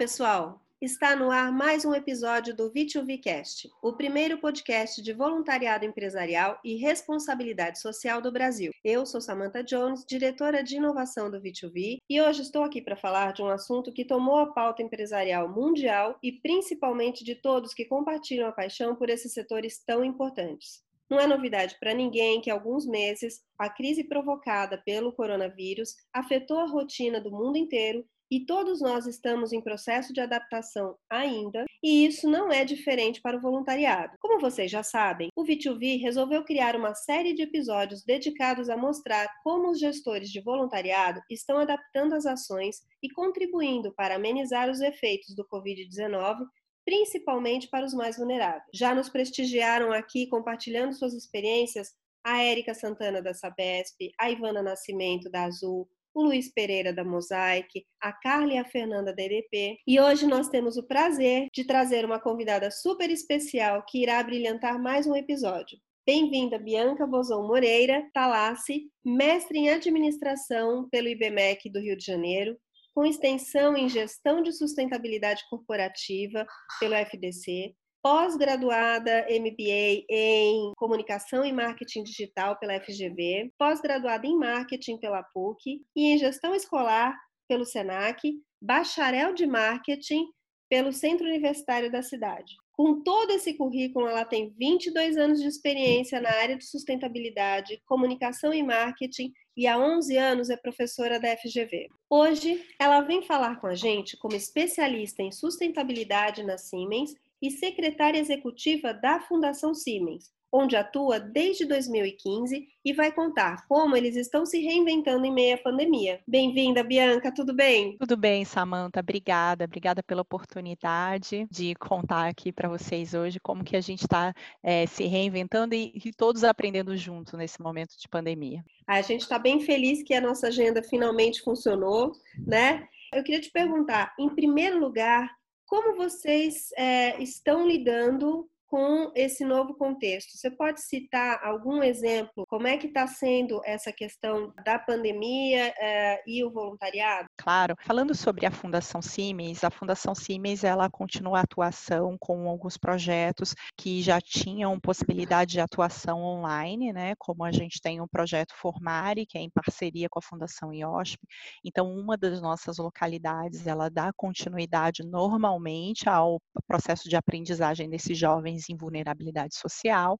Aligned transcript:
pessoal! 0.00 0.58
Está 0.80 1.14
no 1.14 1.30
ar 1.30 1.52
mais 1.52 1.84
um 1.84 1.94
episódio 1.94 2.56
do 2.56 2.72
V2Vcast, 2.72 3.68
o 3.82 3.92
primeiro 3.92 4.38
podcast 4.38 5.02
de 5.02 5.12
voluntariado 5.12 5.84
empresarial 5.84 6.58
e 6.64 6.76
responsabilidade 6.76 7.78
social 7.78 8.22
do 8.22 8.32
Brasil. 8.32 8.72
Eu 8.82 9.04
sou 9.04 9.20
Samantha 9.20 9.62
Jones, 9.62 10.02
diretora 10.08 10.64
de 10.64 10.76
inovação 10.76 11.30
do 11.30 11.38
V2V, 11.38 11.98
e 12.08 12.18
hoje 12.18 12.40
estou 12.40 12.62
aqui 12.62 12.80
para 12.80 12.96
falar 12.96 13.34
de 13.34 13.42
um 13.42 13.50
assunto 13.50 13.92
que 13.92 14.06
tomou 14.06 14.38
a 14.38 14.54
pauta 14.54 14.82
empresarial 14.82 15.46
mundial 15.46 16.18
e 16.22 16.32
principalmente 16.32 17.22
de 17.22 17.34
todos 17.34 17.74
que 17.74 17.84
compartilham 17.84 18.48
a 18.48 18.52
paixão 18.52 18.96
por 18.96 19.10
esses 19.10 19.34
setores 19.34 19.84
tão 19.84 20.02
importantes. 20.02 20.82
Não 21.10 21.20
é 21.20 21.26
novidade 21.26 21.76
para 21.78 21.92
ninguém 21.92 22.40
que 22.40 22.50
há 22.50 22.54
alguns 22.54 22.86
meses 22.86 23.42
a 23.58 23.68
crise 23.68 24.04
provocada 24.04 24.78
pelo 24.78 25.12
coronavírus 25.12 25.94
afetou 26.10 26.58
a 26.58 26.66
rotina 26.66 27.20
do 27.20 27.30
mundo 27.30 27.58
inteiro 27.58 28.02
e 28.30 28.46
todos 28.46 28.80
nós 28.80 29.06
estamos 29.06 29.52
em 29.52 29.60
processo 29.60 30.12
de 30.12 30.20
adaptação 30.20 30.96
ainda, 31.10 31.64
e 31.82 32.06
isso 32.06 32.28
não 32.28 32.52
é 32.52 32.64
diferente 32.64 33.20
para 33.20 33.36
o 33.36 33.40
voluntariado. 33.40 34.16
Como 34.20 34.40
vocês 34.40 34.70
já 34.70 34.82
sabem, 34.82 35.28
o 35.34 35.44
V2V 35.44 36.00
resolveu 36.00 36.44
criar 36.44 36.76
uma 36.76 36.94
série 36.94 37.32
de 37.34 37.42
episódios 37.42 38.04
dedicados 38.04 38.68
a 38.68 38.76
mostrar 38.76 39.28
como 39.42 39.70
os 39.70 39.80
gestores 39.80 40.30
de 40.30 40.40
voluntariado 40.40 41.20
estão 41.30 41.58
adaptando 41.58 42.14
as 42.14 42.26
ações 42.26 42.76
e 43.02 43.10
contribuindo 43.10 43.92
para 43.94 44.16
amenizar 44.16 44.70
os 44.70 44.80
efeitos 44.80 45.34
do 45.34 45.46
Covid-19 45.46 46.38
principalmente 46.82 47.68
para 47.68 47.86
os 47.86 47.94
mais 47.94 48.16
vulneráveis. 48.16 48.64
Já 48.74 48.94
nos 48.94 49.08
prestigiaram 49.08 49.92
aqui 49.92 50.26
compartilhando 50.26 50.94
suas 50.94 51.12
experiências 51.14 51.92
a 52.24 52.42
Érica 52.42 52.74
Santana 52.74 53.22
da 53.22 53.32
Sabesp, 53.32 54.12
a 54.18 54.30
Ivana 54.30 54.62
Nascimento 54.62 55.30
da 55.30 55.44
Azul, 55.44 55.88
o 56.14 56.22
Luiz 56.22 56.52
Pereira 56.52 56.92
da 56.92 57.04
Mosaic, 57.04 57.84
a 58.00 58.12
Carla 58.12 58.54
e 58.54 58.58
a 58.58 58.64
Fernanda 58.64 59.14
da 59.14 59.22
EDP. 59.22 59.78
E 59.86 60.00
hoje 60.00 60.26
nós 60.26 60.48
temos 60.48 60.76
o 60.76 60.86
prazer 60.86 61.48
de 61.54 61.64
trazer 61.64 62.04
uma 62.04 62.20
convidada 62.20 62.70
super 62.70 63.10
especial 63.10 63.84
que 63.86 64.02
irá 64.02 64.22
brilhantar 64.22 64.80
mais 64.80 65.06
um 65.06 65.14
episódio. 65.14 65.78
Bem-vinda, 66.06 66.58
Bianca 66.58 67.06
Bozon 67.06 67.46
Moreira 67.46 68.08
Talassi, 68.12 68.90
mestre 69.04 69.58
em 69.58 69.68
administração 69.70 70.88
pelo 70.90 71.08
IBMEC 71.08 71.70
do 71.70 71.78
Rio 71.78 71.96
de 71.96 72.04
Janeiro, 72.04 72.56
com 72.94 73.06
extensão 73.06 73.76
em 73.76 73.88
gestão 73.88 74.42
de 74.42 74.52
sustentabilidade 74.52 75.42
corporativa 75.48 76.44
pelo 76.80 76.94
FDC, 76.94 77.74
pós-graduada 78.02 79.26
MBA 79.28 80.04
em 80.08 80.72
Comunicação 80.76 81.44
e 81.44 81.52
Marketing 81.52 82.02
Digital 82.02 82.58
pela 82.58 82.80
FGV, 82.80 83.52
pós-graduada 83.58 84.26
em 84.26 84.36
Marketing 84.36 84.96
pela 84.98 85.22
PUC 85.22 85.82
e 85.94 86.12
em 86.12 86.18
Gestão 86.18 86.54
Escolar 86.54 87.18
pelo 87.48 87.64
SENAC, 87.64 88.32
bacharel 88.60 89.34
de 89.34 89.46
Marketing 89.46 90.26
pelo 90.68 90.92
Centro 90.92 91.26
Universitário 91.26 91.90
da 91.90 92.02
cidade. 92.02 92.54
Com 92.72 93.02
todo 93.02 93.32
esse 93.32 93.54
currículo, 93.54 94.06
ela 94.06 94.24
tem 94.24 94.54
22 94.56 95.18
anos 95.18 95.42
de 95.42 95.48
experiência 95.48 96.18
na 96.20 96.30
área 96.30 96.56
de 96.56 96.64
sustentabilidade, 96.64 97.82
comunicação 97.84 98.54
e 98.54 98.62
marketing 98.62 99.32
e 99.54 99.66
há 99.66 99.78
11 99.78 100.16
anos 100.16 100.48
é 100.48 100.56
professora 100.56 101.20
da 101.20 101.36
FGV. 101.36 101.88
Hoje, 102.08 102.64
ela 102.78 103.02
vem 103.02 103.20
falar 103.20 103.60
com 103.60 103.66
a 103.66 103.74
gente 103.74 104.16
como 104.16 104.34
especialista 104.34 105.22
em 105.22 105.30
sustentabilidade 105.30 106.42
na 106.42 106.56
Siemens 106.56 107.14
e 107.40 107.50
secretária 107.50 108.18
executiva 108.18 108.92
da 108.92 109.20
Fundação 109.20 109.74
Siemens, 109.74 110.30
onde 110.52 110.76
atua 110.76 111.20
desde 111.20 111.64
2015 111.64 112.68
e 112.84 112.92
vai 112.92 113.12
contar 113.12 113.66
como 113.68 113.96
eles 113.96 114.16
estão 114.16 114.44
se 114.44 114.58
reinventando 114.60 115.24
em 115.24 115.32
meio 115.32 115.54
à 115.54 115.58
pandemia. 115.58 116.20
Bem-vinda, 116.26 116.82
Bianca, 116.82 117.32
tudo 117.32 117.54
bem? 117.54 117.96
Tudo 117.98 118.16
bem, 118.16 118.44
Samanta, 118.44 119.00
obrigada, 119.00 119.64
obrigada 119.64 120.02
pela 120.02 120.22
oportunidade 120.22 121.46
de 121.50 121.74
contar 121.76 122.28
aqui 122.28 122.52
para 122.52 122.68
vocês 122.68 123.14
hoje 123.14 123.38
como 123.40 123.64
que 123.64 123.76
a 123.76 123.80
gente 123.80 124.02
está 124.02 124.34
é, 124.62 124.86
se 124.86 125.04
reinventando 125.04 125.74
e, 125.74 125.92
e 126.04 126.12
todos 126.12 126.42
aprendendo 126.42 126.96
junto 126.96 127.36
nesse 127.36 127.60
momento 127.60 127.96
de 127.96 128.08
pandemia. 128.08 128.64
A 128.86 129.00
gente 129.02 129.22
está 129.22 129.38
bem 129.38 129.60
feliz 129.60 130.02
que 130.02 130.14
a 130.14 130.20
nossa 130.20 130.48
agenda 130.48 130.82
finalmente 130.82 131.42
funcionou, 131.42 132.12
né? 132.44 132.88
Eu 133.12 133.24
queria 133.24 133.40
te 133.40 133.50
perguntar, 133.50 134.14
em 134.18 134.28
primeiro 134.28 134.78
lugar, 134.78 135.30
como 135.70 135.94
vocês 135.94 136.72
é, 136.76 137.22
estão 137.22 137.64
lidando 137.64 138.50
com 138.70 139.10
esse 139.16 139.44
novo 139.44 139.74
contexto. 139.74 140.38
Você 140.38 140.48
pode 140.48 140.80
citar 140.80 141.40
algum 141.42 141.82
exemplo? 141.82 142.44
Como 142.46 142.68
é 142.68 142.76
que 142.76 142.86
está 142.86 143.04
sendo 143.04 143.60
essa 143.64 143.92
questão 143.92 144.54
da 144.64 144.78
pandemia 144.78 145.74
eh, 145.76 146.22
e 146.24 146.44
o 146.44 146.52
voluntariado? 146.52 147.26
Claro. 147.36 147.74
Falando 147.84 148.14
sobre 148.14 148.46
a 148.46 148.50
Fundação 148.50 149.02
Siemens, 149.02 149.64
a 149.64 149.70
Fundação 149.70 150.14
Siemens 150.14 150.62
ela 150.62 150.88
continua 150.88 151.38
a 151.38 151.42
atuação 151.42 152.16
com 152.20 152.48
alguns 152.48 152.76
projetos 152.76 153.56
que 153.76 154.00
já 154.02 154.20
tinham 154.20 154.78
possibilidade 154.78 155.52
de 155.52 155.60
atuação 155.60 156.22
online, 156.22 156.92
né? 156.92 157.14
Como 157.18 157.42
a 157.42 157.50
gente 157.50 157.80
tem 157.80 158.00
um 158.00 158.06
projeto 158.06 158.54
Formare, 158.54 159.26
que 159.26 159.36
é 159.36 159.40
em 159.40 159.50
parceria 159.50 160.08
com 160.08 160.20
a 160.20 160.22
Fundação 160.22 160.72
IOSP. 160.72 161.18
Então, 161.64 161.92
uma 161.92 162.16
das 162.16 162.40
nossas 162.40 162.78
localidades 162.78 163.66
ela 163.66 163.90
dá 163.90 164.12
continuidade 164.16 165.02
normalmente 165.04 166.08
ao 166.08 166.40
processo 166.68 167.08
de 167.08 167.16
aprendizagem 167.16 167.90
desses 167.90 168.16
jovens 168.16 168.59
em 168.68 168.76
vulnerabilidade 168.76 169.54
social. 169.56 170.18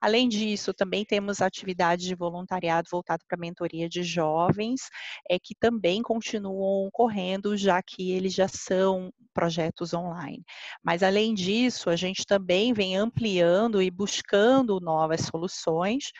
Além 0.00 0.28
disso, 0.28 0.74
também 0.74 1.04
temos 1.04 1.40
atividades 1.40 2.06
de 2.06 2.14
voluntariado 2.14 2.88
voltado 2.90 3.24
para 3.28 3.36
a 3.36 3.40
mentoria 3.40 3.88
de 3.88 4.02
jovens, 4.02 4.82
é, 5.30 5.38
que 5.38 5.54
também 5.54 6.02
continuam 6.02 6.86
ocorrendo, 6.86 7.56
já 7.56 7.82
que 7.82 8.10
eles 8.12 8.34
já 8.34 8.48
são 8.48 9.12
projetos 9.34 9.92
online. 9.92 10.44
Mas, 10.82 11.02
além 11.02 11.34
disso, 11.34 11.90
a 11.90 11.96
gente 11.96 12.24
também 12.26 12.72
vem 12.72 12.96
ampliando 12.96 13.82
e 13.82 13.90
buscando 13.90 14.80
novas 14.80 15.22
soluções 15.22 16.10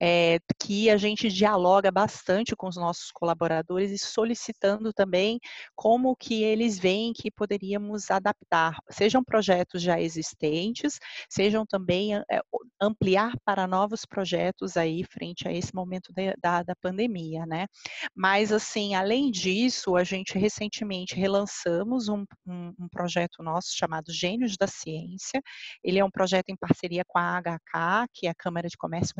é, 0.00 0.38
que 0.58 0.88
a 0.88 0.96
gente 0.96 1.28
dialoga 1.28 1.90
bastante 1.90 2.56
com 2.56 2.68
os 2.68 2.76
nossos 2.76 3.10
colaboradores 3.12 3.90
e 3.90 3.98
solicitando 3.98 4.92
também 4.92 5.38
como 5.76 6.16
que 6.16 6.42
eles 6.42 6.78
veem 6.78 7.12
que 7.12 7.30
poderíamos 7.30 8.10
adaptar, 8.10 8.76
sejam 8.88 9.22
projetos 9.22 9.82
já 9.82 10.00
existentes, 10.00 10.98
sejam 11.28 11.66
também 11.66 12.16
é, 12.16 12.40
ampliar 12.80 13.32
para 13.44 13.66
novos 13.66 14.06
projetos 14.06 14.76
aí 14.76 15.04
frente 15.04 15.46
a 15.46 15.52
esse 15.52 15.74
momento 15.74 16.12
de, 16.12 16.34
da, 16.42 16.62
da 16.62 16.74
pandemia, 16.76 17.44
né? 17.44 17.66
Mas 18.14 18.52
assim, 18.52 18.94
além 18.94 19.30
disso, 19.30 19.96
a 19.96 20.04
gente 20.04 20.38
recentemente 20.38 21.14
relançamos 21.14 22.08
um, 22.08 22.24
um, 22.46 22.72
um 22.78 22.88
projeto 22.88 23.42
nosso 23.42 23.76
chamado 23.76 24.12
Gênios 24.12 24.56
da 24.56 24.66
Ciência. 24.66 25.42
Ele 25.84 25.98
é 25.98 26.04
um 26.04 26.10
projeto 26.10 26.48
em 26.48 26.56
parceria 26.56 27.04
com 27.06 27.18
a 27.18 27.40
HK, 27.40 28.08
que 28.12 28.26
é 28.26 28.30
a 28.30 28.34
Câmara 28.34 28.68
de 28.68 28.76
Comércio 28.76 29.14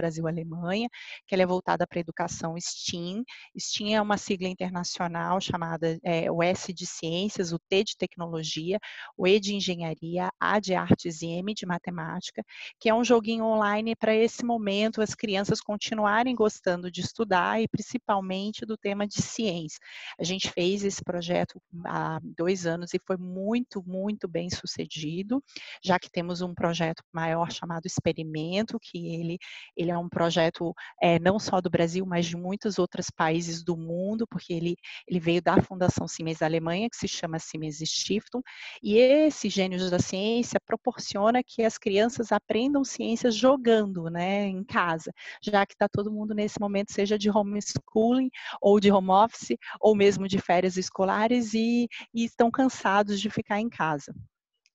Brasil-Alemanha 0.71 0.89
que 1.27 1.35
ela 1.35 1.43
é 1.43 1.47
voltada 1.47 1.87
para 1.87 1.99
a 1.99 2.01
educação 2.01 2.55
STEAM. 2.59 3.25
STEAM 3.59 3.95
é 3.95 4.03
uma 4.03 4.17
sigla 4.17 4.49
internacional 4.49 5.41
chamada 5.41 5.99
é, 6.03 6.31
o 6.31 6.43
S 6.43 6.73
de 6.73 6.87
Ciências, 6.87 7.53
o 7.53 7.59
T 7.59 7.85
de 7.85 7.97
Tecnologia, 7.97 8.79
o 9.17 9.27
E 9.27 9.39
de 9.41 9.55
Engenharia, 9.55 10.31
A 10.39 10.61
de 10.61 10.75
Artes 10.75 11.23
e 11.23 11.27
M 11.27 11.53
de 11.55 11.67
Matemática, 11.67 12.45
que 12.79 12.89
é 12.89 12.95
um 12.95 13.05
joguinho 13.05 13.45
online 13.45 13.95
para 13.97 14.15
esse 14.15 14.45
momento 14.45 15.03
as 15.03 15.15
crianças 15.15 15.61
continuarem 15.61 16.35
gostando 16.35 16.91
de 16.91 17.01
estudar 17.01 17.61
e 17.61 17.69
principalmente 17.69 18.65
do 18.65 18.77
tema 18.77 19.07
de 19.07 19.21
ciência. 19.21 19.81
A 20.19 20.25
gente 20.25 20.51
fez 20.51 20.85
esse 20.85 21.03
projeto 21.03 21.61
há 21.85 22.19
dois 22.23 22.67
anos 22.67 22.95
e 22.95 23.01
foi 23.07 23.17
muito, 23.17 23.83
muito 23.87 24.29
bem 24.29 24.49
sucedido, 24.51 25.43
já 25.83 25.99
que 25.99 26.11
temos 26.11 26.41
um 26.41 26.55
projeto 26.55 27.03
maior 27.13 27.51
chamado 27.51 27.87
Experimento, 27.87 28.79
que 28.81 29.15
ele, 29.15 29.39
ele 29.77 29.91
é 29.91 29.99
um 29.99 30.09
projeto 30.09 30.50
projeto 30.51 30.75
é, 31.01 31.19
não 31.19 31.39
só 31.39 31.61
do 31.61 31.71
Brasil, 31.71 32.05
mas 32.05 32.27
de 32.27 32.37
muitos 32.37 32.79
outros 32.79 33.11
países 33.11 33.63
do 33.63 33.77
mundo, 33.77 34.27
porque 34.27 34.53
ele, 34.53 34.77
ele 35.09 35.21
veio 35.21 35.43
da 35.43 35.61
Fundação 35.63 36.07
Siemens 36.07 36.39
da 36.39 36.47
Alemanha, 36.47 36.89
que 36.91 36.97
se 36.97 37.09
chama 37.09 37.39
Siemens 37.39 37.79
Stiftung, 37.79 38.43
e 38.83 38.97
esse 38.99 39.49
Gênios 39.49 39.91
da 39.91 39.99
Ciência 39.99 40.61
proporciona 40.65 41.43
que 41.43 41.63
as 41.63 41.79
crianças 41.79 42.33
aprendam 42.33 42.85
ciências 42.85 43.35
jogando, 43.35 44.05
né, 44.11 44.47
em 44.47 44.65
casa, 44.65 45.13
já 45.43 45.65
que 45.65 45.75
está 45.75 45.89
todo 45.89 46.13
mundo 46.13 46.35
nesse 46.35 46.61
momento, 46.61 46.93
seja 46.93 47.19
de 47.19 47.31
homeschooling, 47.31 48.31
ou 48.61 48.81
de 48.81 48.91
home 48.91 49.11
office, 49.11 49.57
ou 49.81 49.95
mesmo 49.95 50.29
de 50.29 50.39
férias 50.39 50.77
escolares, 50.77 51.55
e, 51.55 51.89
e 52.15 52.25
estão 52.25 52.51
cansados 52.51 53.21
de 53.21 53.31
ficar 53.31 53.61
em 53.61 53.69
casa. 53.69 54.13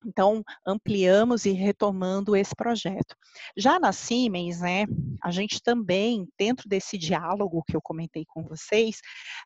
Então, 0.06 0.44
ampliamos 0.66 1.46
e 1.46 1.52
retomando 1.52 2.36
esse 2.36 2.56
projeto. 2.56 3.16
Já 3.58 3.80
na 3.80 3.92
Siemens, 3.92 4.62
né, 4.62 4.86
a 5.22 5.32
gente 5.32 5.62
também, 5.62 6.28
dentro 6.38 6.70
desse 6.70 6.98
diálogo 6.98 7.64
que 7.68 7.76
eu 7.76 7.82
comentei 7.82 8.24
com 8.28 8.44
vocês, 8.44 9.00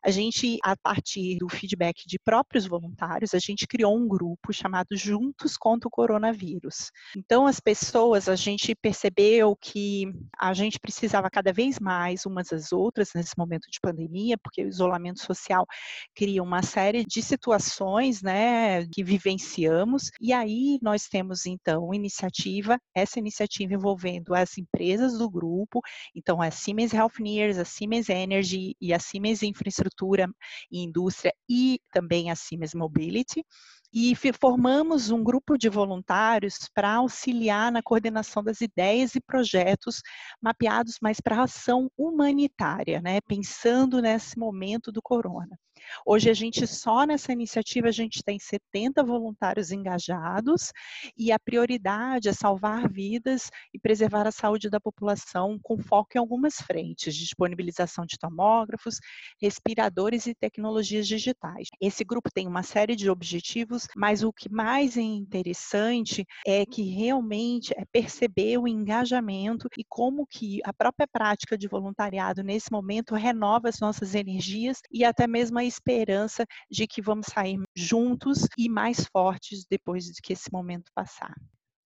a 0.04 0.10
gente, 0.10 0.58
a 0.62 0.76
partir 0.76 1.38
do 1.38 1.48
feedback 1.48 2.02
de 2.06 2.18
próprios 2.18 2.66
voluntários, 2.66 3.32
a 3.32 3.38
gente 3.38 3.66
criou 3.66 3.96
um 3.96 4.06
grupo 4.06 4.52
chamado 4.52 4.94
Juntos 4.94 5.56
contra 5.56 5.88
o 5.88 5.90
Coronavírus. 5.90 6.90
Então, 7.16 7.46
as 7.46 7.58
pessoas, 7.58 8.28
a 8.28 8.36
gente 8.36 8.74
percebeu 8.74 9.56
que 9.56 10.12
a 10.38 10.52
gente 10.52 10.78
precisava 10.78 11.30
cada 11.30 11.52
vez 11.52 11.78
mais 11.78 12.26
umas 12.26 12.48
das 12.48 12.72
outras 12.72 13.10
nesse 13.14 13.36
momento 13.38 13.70
de 13.70 13.80
pandemia, 13.80 14.36
porque 14.36 14.62
o 14.62 14.68
isolamento 14.68 15.20
social 15.20 15.64
cria 16.14 16.42
uma 16.42 16.62
série 16.62 17.04
de 17.04 17.22
situações, 17.22 18.22
né, 18.22 18.86
que 18.88 19.02
vivenciamos, 19.02 20.10
e 20.20 20.32
aí 20.32 20.49
aí 20.50 20.78
nós 20.82 21.06
temos 21.08 21.46
então 21.46 21.94
iniciativa, 21.94 22.78
essa 22.94 23.18
iniciativa 23.18 23.74
envolvendo 23.74 24.34
as 24.34 24.58
empresas 24.58 25.18
do 25.18 25.30
grupo, 25.30 25.80
então 26.14 26.42
a 26.42 26.50
Siemens 26.50 26.92
Healthineers, 26.92 27.58
a 27.58 27.64
Siemens 27.64 28.08
Energy 28.08 28.74
e 28.80 28.92
a 28.92 28.98
Siemens 28.98 29.42
Infraestrutura 29.42 30.28
e 30.70 30.82
Indústria 30.82 31.32
e 31.48 31.80
também 31.92 32.30
a 32.30 32.36
Siemens 32.36 32.74
Mobility, 32.74 33.44
e 33.92 34.14
formamos 34.40 35.10
um 35.10 35.22
grupo 35.22 35.58
de 35.58 35.68
voluntários 35.68 36.68
para 36.72 36.94
auxiliar 36.94 37.72
na 37.72 37.82
coordenação 37.82 38.42
das 38.42 38.60
ideias 38.60 39.16
e 39.16 39.20
projetos 39.20 40.00
mapeados 40.40 40.96
mais 41.02 41.20
para 41.20 41.42
ação 41.42 41.90
humanitária, 41.98 43.00
né, 43.00 43.20
pensando 43.22 44.00
nesse 44.00 44.38
momento 44.38 44.92
do 44.92 45.02
corona. 45.02 45.58
Hoje 46.04 46.30
a 46.30 46.34
gente 46.34 46.66
só 46.66 47.04
nessa 47.04 47.32
iniciativa 47.32 47.88
a 47.88 47.92
gente 47.92 48.22
tem 48.22 48.38
70 48.38 49.02
voluntários 49.02 49.70
engajados 49.70 50.72
e 51.16 51.32
a 51.32 51.38
prioridade 51.38 52.28
é 52.28 52.32
salvar 52.32 52.88
vidas 52.90 53.50
e 53.72 53.78
preservar 53.78 54.26
a 54.26 54.32
saúde 54.32 54.70
da 54.70 54.80
população 54.80 55.58
com 55.62 55.78
foco 55.78 56.10
em 56.14 56.18
algumas 56.18 56.56
frentes, 56.56 57.14
disponibilização 57.14 58.04
de 58.04 58.18
tomógrafos, 58.18 58.98
respiradores 59.40 60.26
e 60.26 60.34
tecnologias 60.34 61.06
digitais. 61.06 61.68
Esse 61.80 62.04
grupo 62.04 62.30
tem 62.32 62.46
uma 62.46 62.62
série 62.62 62.96
de 62.96 63.10
objetivos, 63.10 63.86
mas 63.96 64.22
o 64.22 64.32
que 64.32 64.50
mais 64.50 64.96
é 64.96 65.02
interessante 65.02 66.24
é 66.46 66.64
que 66.64 66.82
realmente 66.82 67.72
é 67.76 67.84
perceber 67.84 68.58
o 68.58 68.68
engajamento 68.68 69.68
e 69.76 69.84
como 69.88 70.26
que 70.26 70.60
a 70.64 70.72
própria 70.72 71.06
prática 71.06 71.56
de 71.56 71.68
voluntariado 71.68 72.42
nesse 72.42 72.70
momento 72.70 73.14
renova 73.14 73.68
as 73.68 73.80
nossas 73.80 74.14
energias 74.14 74.80
e 74.90 75.04
até 75.04 75.26
mesmo 75.26 75.58
a 75.58 75.64
esperança 75.70 76.44
de 76.70 76.86
que 76.86 77.00
vamos 77.00 77.26
sair 77.26 77.58
juntos 77.74 78.46
e 78.58 78.68
mais 78.68 79.06
fortes 79.06 79.64
depois 79.70 80.04
de 80.04 80.20
que 80.20 80.32
esse 80.32 80.52
momento 80.52 80.90
passar. 80.94 81.34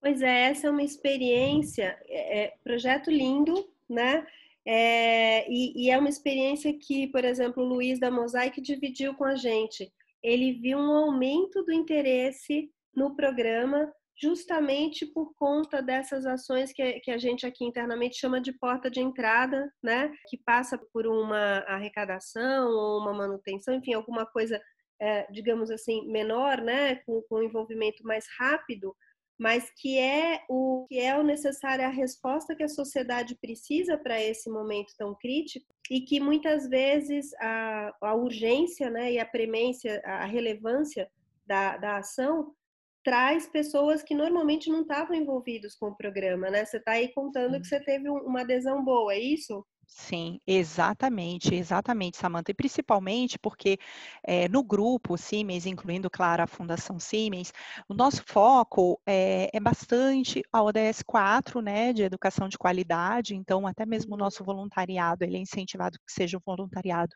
Pois 0.00 0.20
é, 0.20 0.50
essa 0.50 0.66
é 0.66 0.70
uma 0.70 0.82
experiência, 0.82 1.98
é, 2.06 2.40
é, 2.40 2.54
projeto 2.62 3.10
lindo, 3.10 3.54
né? 3.88 4.26
É, 4.66 5.50
e, 5.50 5.84
e, 5.84 5.90
é 5.90 5.98
uma 5.98 6.08
experiência 6.08 6.72
que, 6.78 7.06
por 7.08 7.24
exemplo, 7.24 7.62
o 7.62 7.66
Luiz 7.66 7.98
da 8.00 8.10
Mosaic 8.10 8.60
dividiu 8.60 9.14
com 9.14 9.24
a 9.24 9.34
gente. 9.34 9.92
Ele 10.22 10.52
viu 10.52 10.78
um 10.78 10.90
aumento 10.90 11.62
do 11.62 11.72
interesse 11.72 12.70
no 12.94 13.14
programa 13.14 13.92
justamente 14.20 15.06
por 15.06 15.34
conta 15.34 15.82
dessas 15.82 16.24
ações 16.24 16.72
que, 16.72 17.00
que 17.00 17.10
a 17.10 17.18
gente 17.18 17.46
aqui 17.46 17.64
internamente 17.64 18.18
chama 18.18 18.40
de 18.40 18.52
porta 18.52 18.90
de 18.90 19.00
entrada, 19.00 19.72
né? 19.82 20.12
Que 20.28 20.38
passa 20.38 20.78
por 20.92 21.06
uma 21.06 21.58
arrecadação 21.66 22.68
ou 22.68 23.00
uma 23.00 23.12
manutenção, 23.12 23.74
enfim, 23.74 23.92
alguma 23.92 24.24
coisa, 24.24 24.60
é, 25.00 25.30
digamos 25.32 25.70
assim, 25.70 26.06
menor, 26.10 26.60
né? 26.60 26.96
Com, 27.06 27.22
com 27.28 27.42
envolvimento 27.42 28.04
mais 28.04 28.24
rápido, 28.38 28.94
mas 29.38 29.68
que 29.76 29.98
é 29.98 30.42
o 30.48 30.86
que 30.88 31.00
é 31.00 31.18
o 31.18 31.24
necessário 31.24 31.84
a 31.84 31.88
resposta 31.88 32.54
que 32.54 32.62
a 32.62 32.68
sociedade 32.68 33.36
precisa 33.40 33.98
para 33.98 34.22
esse 34.22 34.48
momento 34.48 34.94
tão 34.96 35.12
crítico 35.16 35.66
e 35.90 36.00
que 36.02 36.20
muitas 36.20 36.68
vezes 36.68 37.34
a, 37.40 37.92
a 38.00 38.14
urgência, 38.14 38.88
né? 38.90 39.12
E 39.12 39.18
a 39.18 39.26
premência, 39.26 40.00
a 40.04 40.24
relevância 40.24 41.10
da, 41.44 41.76
da 41.76 41.96
ação 41.98 42.54
traz 43.04 43.46
pessoas 43.46 44.02
que 44.02 44.14
normalmente 44.14 44.70
não 44.70 44.82
estavam 44.82 45.14
envolvidos 45.14 45.74
com 45.76 45.88
o 45.88 45.96
programa, 45.96 46.50
né? 46.50 46.64
Você 46.64 46.78
está 46.78 46.92
aí 46.92 47.12
contando 47.12 47.60
que 47.60 47.66
você 47.66 47.78
teve 47.78 48.08
uma 48.08 48.40
adesão 48.40 48.82
boa, 48.82 49.12
é 49.14 49.18
isso? 49.20 49.64
Sim, 49.86 50.40
exatamente, 50.46 51.54
exatamente, 51.54 52.16
Samantha. 52.16 52.50
E 52.50 52.54
principalmente 52.54 53.38
porque 53.38 53.78
é, 54.22 54.48
no 54.48 54.62
grupo 54.62 55.16
Siemens, 55.18 55.66
incluindo, 55.66 56.10
claro, 56.10 56.42
a 56.42 56.46
Fundação 56.46 56.98
Siemens, 56.98 57.52
o 57.88 57.94
nosso 57.94 58.22
foco 58.26 59.00
é, 59.06 59.50
é, 59.52 59.60
bastante 59.60 60.42
a 60.52 60.62
ODS 60.62 61.02
4, 61.04 61.60
né, 61.60 61.92
de 61.92 62.02
educação 62.02 62.48
de 62.48 62.56
qualidade. 62.58 63.34
Então, 63.34 63.66
até 63.66 63.84
mesmo 63.84 64.14
o 64.14 64.18
nosso 64.18 64.42
voluntariado, 64.42 65.22
ele 65.24 65.36
é 65.36 65.40
incentivado 65.40 65.98
que 65.98 66.12
seja 66.12 66.38
um 66.38 66.40
voluntariado 66.44 67.12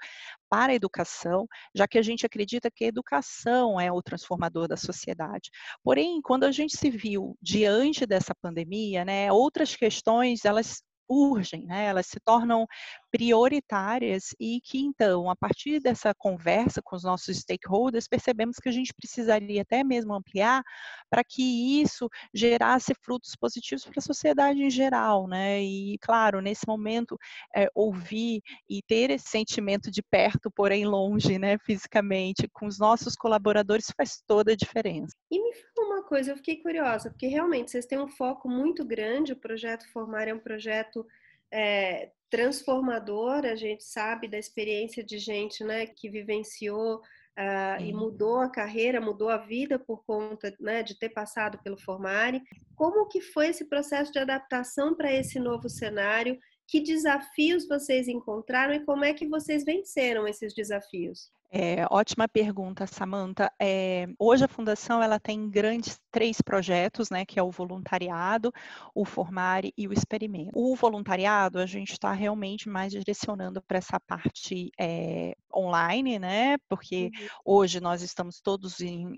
para 0.48 0.72
a 0.72 0.74
educação, 0.74 1.46
já 1.74 1.86
que 1.88 1.98
a 1.98 2.02
gente 2.02 2.26
acredita 2.26 2.70
que 2.70 2.84
a 2.84 2.88
educação 2.88 3.80
é 3.80 3.90
o 3.92 4.02
transformador 4.02 4.68
da 4.68 4.76
sociedade. 4.76 5.50
Porém, 5.82 6.20
quando 6.22 6.44
a 6.44 6.52
gente 6.52 6.76
se 6.76 6.90
viu 6.90 7.36
diante 7.40 8.06
dessa 8.06 8.34
pandemia, 8.34 9.04
né, 9.04 9.32
outras 9.32 9.74
questões, 9.76 10.44
elas 10.44 10.82
urgem, 11.08 11.64
né? 11.66 11.86
elas 11.86 12.06
se 12.06 12.20
tornam 12.20 12.66
prioritárias 13.10 14.34
e 14.38 14.60
que 14.60 14.78
então, 14.78 15.30
a 15.30 15.36
partir 15.36 15.80
dessa 15.80 16.14
conversa 16.14 16.80
com 16.82 16.96
os 16.96 17.04
nossos 17.04 17.38
stakeholders, 17.38 18.08
percebemos 18.08 18.56
que 18.56 18.68
a 18.68 18.72
gente 18.72 18.92
precisaria 18.94 19.62
até 19.62 19.82
mesmo 19.82 20.14
ampliar 20.14 20.62
para 21.10 21.24
que 21.24 21.80
isso 21.80 22.08
gerasse 22.34 22.94
frutos 23.02 23.34
positivos 23.34 23.84
para 23.84 23.98
a 23.98 24.02
sociedade 24.02 24.62
em 24.62 24.70
geral, 24.70 25.26
né? 25.26 25.62
E 25.62 25.96
claro, 26.00 26.40
nesse 26.40 26.66
momento, 26.66 27.18
é, 27.54 27.68
ouvir 27.74 28.42
e 28.68 28.82
ter 28.82 29.10
esse 29.10 29.28
sentimento 29.28 29.90
de 29.90 30.02
perto, 30.02 30.50
porém 30.50 30.86
longe, 30.86 31.38
né, 31.38 31.58
fisicamente, 31.58 32.48
com 32.52 32.66
os 32.66 32.78
nossos 32.78 33.14
colaboradores 33.14 33.92
faz 33.96 34.22
toda 34.26 34.52
a 34.52 34.56
diferença. 34.56 35.14
E 35.30 35.42
me 35.42 35.52
fala 35.54 35.94
uma 35.94 36.02
coisa, 36.02 36.32
eu 36.32 36.36
fiquei 36.36 36.56
curiosa, 36.56 37.10
porque 37.10 37.26
realmente 37.26 37.70
vocês 37.70 37.86
têm 37.86 37.98
um 37.98 38.08
foco 38.08 38.48
muito 38.48 38.84
grande, 38.84 39.32
o 39.32 39.36
projeto 39.36 39.90
Formar 39.92 40.28
é 40.28 40.34
um 40.34 40.38
projeto 40.38 41.06
é, 41.50 42.10
transformador, 42.30 43.44
a 43.44 43.54
gente 43.54 43.84
sabe 43.84 44.28
da 44.28 44.38
experiência 44.38 45.02
de 45.02 45.18
gente 45.18 45.64
né, 45.64 45.86
que 45.86 46.08
vivenciou 46.08 46.96
uh, 46.96 47.80
e 47.80 47.92
mudou 47.92 48.40
a 48.40 48.50
carreira, 48.50 49.00
mudou 49.00 49.28
a 49.28 49.38
vida 49.38 49.78
por 49.78 50.04
conta 50.04 50.54
né, 50.60 50.82
de 50.82 50.98
ter 50.98 51.10
passado 51.10 51.58
pelo 51.62 51.78
Formare. 51.78 52.42
Como 52.74 53.08
que 53.08 53.20
foi 53.20 53.48
esse 53.48 53.64
processo 53.64 54.12
de 54.12 54.18
adaptação 54.18 54.94
para 54.94 55.12
esse 55.12 55.38
novo 55.38 55.68
cenário? 55.68 56.38
Que 56.66 56.80
desafios 56.80 57.66
vocês 57.66 58.08
encontraram 58.08 58.74
e 58.74 58.84
como 58.84 59.04
é 59.04 59.14
que 59.14 59.26
vocês 59.26 59.64
venceram 59.64 60.26
esses 60.26 60.54
desafios? 60.54 61.30
É, 61.50 61.86
ótima 61.90 62.28
pergunta, 62.28 62.86
Samantha. 62.86 63.50
É, 63.58 64.06
hoje 64.18 64.44
a 64.44 64.48
Fundação 64.48 65.02
ela 65.02 65.18
tem 65.18 65.48
grandes 65.48 65.98
três 66.10 66.42
projetos, 66.42 67.08
né, 67.08 67.24
que 67.24 67.38
é 67.38 67.42
o 67.42 67.50
voluntariado, 67.50 68.52
o 68.94 69.04
Formare 69.04 69.72
e 69.76 69.88
o 69.88 69.92
Experimento. 69.92 70.50
O 70.54 70.76
voluntariado 70.76 71.58
a 71.58 71.64
gente 71.64 71.92
está 71.92 72.12
realmente 72.12 72.68
mais 72.68 72.92
direcionando 72.92 73.62
para 73.62 73.78
essa 73.78 73.98
parte 73.98 74.70
é, 74.78 75.34
online, 75.54 76.18
né, 76.18 76.58
porque 76.68 77.10
uhum. 77.14 77.28
hoje 77.44 77.80
nós 77.80 78.02
estamos 78.02 78.40
todos, 78.42 78.80
em, 78.80 79.16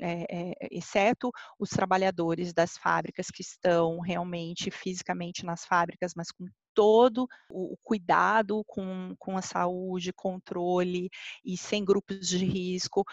exceto 0.70 1.32
os 1.58 1.70
trabalhadores 1.70 2.52
das 2.52 2.78
fábricas 2.78 3.26
que 3.26 3.42
estão 3.42 3.98
realmente 3.98 4.70
fisicamente 4.70 5.44
nas 5.44 5.64
fábricas, 5.64 6.12
mas 6.14 6.30
com 6.30 6.46
todo 6.74 7.26
o 7.50 7.76
cuidado 7.82 8.62
com, 8.66 9.14
com 9.18 9.36
a 9.36 9.42
saúde, 9.42 10.12
controle 10.12 11.10
e 11.44 11.56
sem 11.56 11.84
grupos 11.84 12.28
de 12.28 12.44
risco, 12.44 13.04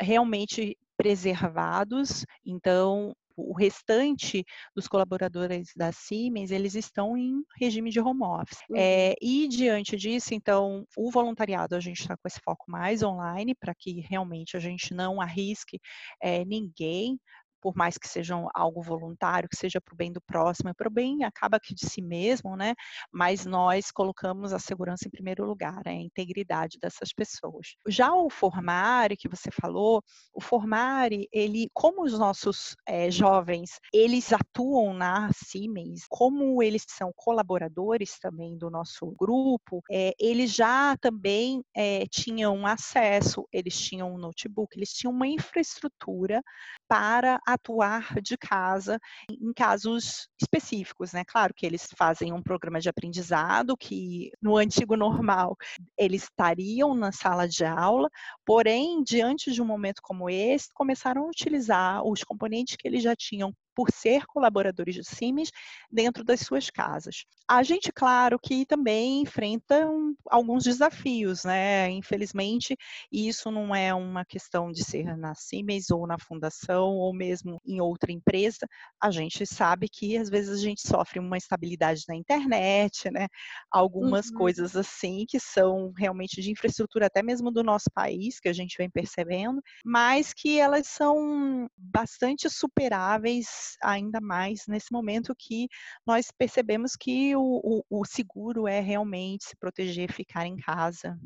realmente 0.00 0.76
preservados. 0.96 2.24
Então, 2.44 3.14
o 3.36 3.52
restante 3.52 4.44
dos 4.74 4.88
colaboradores 4.88 5.68
da 5.76 5.92
Siemens, 5.92 6.50
eles 6.50 6.74
estão 6.74 7.16
em 7.16 7.44
regime 7.60 7.90
de 7.90 8.00
home 8.00 8.22
office. 8.22 8.58
Uhum. 8.70 8.76
É, 8.76 9.14
e 9.20 9.46
diante 9.46 9.96
disso, 9.96 10.32
então, 10.32 10.86
o 10.96 11.10
voluntariado, 11.10 11.76
a 11.76 11.80
gente 11.80 12.00
está 12.00 12.16
com 12.16 12.26
esse 12.26 12.40
foco 12.40 12.64
mais 12.70 13.02
online, 13.02 13.54
para 13.54 13.74
que 13.74 14.00
realmente 14.00 14.56
a 14.56 14.60
gente 14.60 14.94
não 14.94 15.20
arrisque 15.20 15.78
é, 16.20 16.44
ninguém 16.44 17.20
por 17.66 17.74
mais 17.74 17.98
que 17.98 18.06
seja 18.06 18.36
algo 18.54 18.80
voluntário, 18.80 19.48
que 19.48 19.56
seja 19.56 19.80
para 19.80 19.92
o 19.92 19.96
bem 19.96 20.12
do 20.12 20.20
próximo, 20.20 20.72
para 20.72 20.86
o 20.86 20.90
bem 20.90 21.24
acaba 21.24 21.58
que 21.58 21.74
de 21.74 21.84
si 21.84 22.00
mesmo, 22.00 22.56
né? 22.56 22.74
Mas 23.10 23.44
nós 23.44 23.90
colocamos 23.90 24.52
a 24.52 24.60
segurança 24.60 25.08
em 25.08 25.10
primeiro 25.10 25.44
lugar, 25.44 25.82
né? 25.84 25.90
a 25.90 26.00
integridade 26.00 26.78
dessas 26.80 27.12
pessoas. 27.12 27.74
Já 27.88 28.12
o 28.12 28.30
Formare, 28.30 29.16
que 29.16 29.28
você 29.28 29.50
falou, 29.50 30.00
o 30.32 30.40
Formare, 30.40 31.28
ele, 31.32 31.68
como 31.74 32.04
os 32.04 32.16
nossos 32.16 32.76
é, 32.86 33.10
jovens, 33.10 33.80
eles 33.92 34.32
atuam 34.32 34.94
na 34.94 35.28
Siemens, 35.34 36.04
como 36.08 36.62
eles 36.62 36.84
são 36.88 37.10
colaboradores 37.16 38.16
também 38.20 38.56
do 38.56 38.70
nosso 38.70 39.12
grupo, 39.18 39.82
é, 39.90 40.14
eles 40.20 40.54
já 40.54 40.96
também 40.98 41.64
é, 41.76 42.04
tinham 42.06 42.64
acesso, 42.64 43.44
eles 43.52 43.76
tinham 43.76 44.14
um 44.14 44.18
notebook, 44.18 44.78
eles 44.78 44.92
tinham 44.92 45.12
uma 45.12 45.26
infraestrutura 45.26 46.40
para 46.88 47.40
atuar 47.56 48.20
de 48.22 48.36
casa 48.36 49.00
em 49.28 49.52
casos 49.52 50.28
específicos, 50.40 51.12
né? 51.12 51.24
Claro 51.24 51.52
que 51.54 51.66
eles 51.66 51.88
fazem 51.96 52.32
um 52.32 52.42
programa 52.42 52.80
de 52.80 52.88
aprendizado 52.88 53.76
que 53.76 54.30
no 54.40 54.56
antigo 54.56 54.96
normal 54.96 55.56
eles 55.98 56.24
estariam 56.24 56.94
na 56.94 57.12
sala 57.12 57.48
de 57.48 57.64
aula, 57.64 58.08
porém, 58.44 59.02
diante 59.02 59.52
de 59.52 59.60
um 59.60 59.66
momento 59.66 60.00
como 60.02 60.30
esse, 60.30 60.68
começaram 60.72 61.24
a 61.24 61.28
utilizar 61.28 62.02
os 62.04 62.22
componentes 62.22 62.76
que 62.76 62.86
eles 62.86 63.02
já 63.02 63.14
tinham 63.16 63.52
por 63.76 63.90
ser 63.90 64.24
colaboradores 64.26 64.94
de 64.94 65.04
CIMES 65.04 65.50
dentro 65.92 66.24
das 66.24 66.40
suas 66.40 66.70
casas. 66.70 67.26
A 67.46 67.62
gente, 67.62 67.92
claro, 67.92 68.38
que 68.42 68.64
também 68.64 69.20
enfrenta 69.20 69.86
um, 69.86 70.16
alguns 70.30 70.64
desafios, 70.64 71.44
né? 71.44 71.90
Infelizmente, 71.90 72.74
isso 73.12 73.50
não 73.50 73.74
é 73.74 73.92
uma 73.92 74.24
questão 74.24 74.72
de 74.72 74.82
ser 74.82 75.16
na 75.16 75.34
CIMES 75.34 75.90
ou 75.90 76.06
na 76.06 76.18
fundação 76.18 76.94
ou 76.94 77.14
mesmo 77.14 77.60
em 77.66 77.78
outra 77.80 78.10
empresa. 78.10 78.66
A 79.00 79.10
gente 79.10 79.44
sabe 79.46 79.88
que 79.90 80.16
às 80.16 80.30
vezes 80.30 80.58
a 80.58 80.62
gente 80.62 80.80
sofre 80.80 81.20
uma 81.20 81.36
estabilidade 81.36 82.04
na 82.08 82.16
internet, 82.16 83.10
né? 83.10 83.28
Algumas 83.70 84.30
uhum. 84.30 84.38
coisas 84.38 84.74
assim 84.74 85.26
que 85.28 85.38
são 85.38 85.92
realmente 85.96 86.40
de 86.40 86.50
infraestrutura 86.50 87.06
até 87.06 87.22
mesmo 87.22 87.50
do 87.50 87.62
nosso 87.62 87.90
país, 87.94 88.40
que 88.40 88.48
a 88.48 88.54
gente 88.54 88.76
vem 88.78 88.88
percebendo, 88.88 89.60
mas 89.84 90.32
que 90.32 90.58
elas 90.58 90.86
são 90.86 91.68
bastante 91.76 92.48
superáveis 92.48 93.65
ainda 93.82 94.20
mais 94.20 94.66
nesse 94.68 94.92
momento 94.92 95.34
que 95.36 95.68
nós 96.06 96.30
percebemos 96.30 96.96
que 96.96 97.34
o, 97.36 97.82
o, 97.90 98.00
o 98.00 98.04
seguro 98.04 98.66
é 98.68 98.80
realmente 98.80 99.44
se 99.44 99.56
proteger, 99.56 100.12
ficar 100.12 100.46
em 100.46 100.56
casa. 100.56 101.18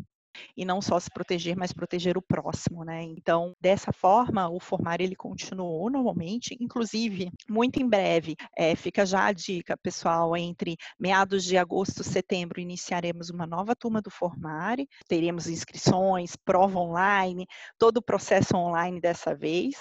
E 0.57 0.65
não 0.65 0.81
só 0.81 0.99
se 0.99 1.11
proteger, 1.11 1.57
mas 1.57 1.73
proteger 1.73 2.17
o 2.17 2.23
próximo, 2.23 2.85
né? 2.85 3.03
Então, 3.03 3.53
dessa 3.61 3.93
forma, 3.93 4.49
o 4.49 4.61
formar 4.61 5.01
ele 5.01 5.17
continuou 5.17 5.91
normalmente, 5.91 6.57
inclusive, 6.61 7.31
muito 7.49 7.81
em 7.83 7.89
breve, 7.89 8.37
é, 8.57 8.75
fica 8.77 9.05
já 9.05 9.27
a 9.27 9.33
dica, 9.33 9.77
pessoal, 9.77 10.37
entre 10.37 10.77
meados 10.99 11.45
de 11.45 11.57
agosto 11.59 12.03
e 12.03 12.05
setembro 12.05 12.61
iniciaremos 12.61 13.29
uma 13.29 13.47
nova 13.47 13.75
turma 13.75 14.01
do 14.01 14.11
Formare, 14.11 14.89
teremos 15.09 15.47
inscrições, 15.47 16.37
prova 16.37 16.79
online, 16.79 17.47
todo 17.79 17.99
o 17.99 18.03
processo 18.03 18.57
online 18.57 19.01
dessa 19.01 19.35
vez 19.35 19.75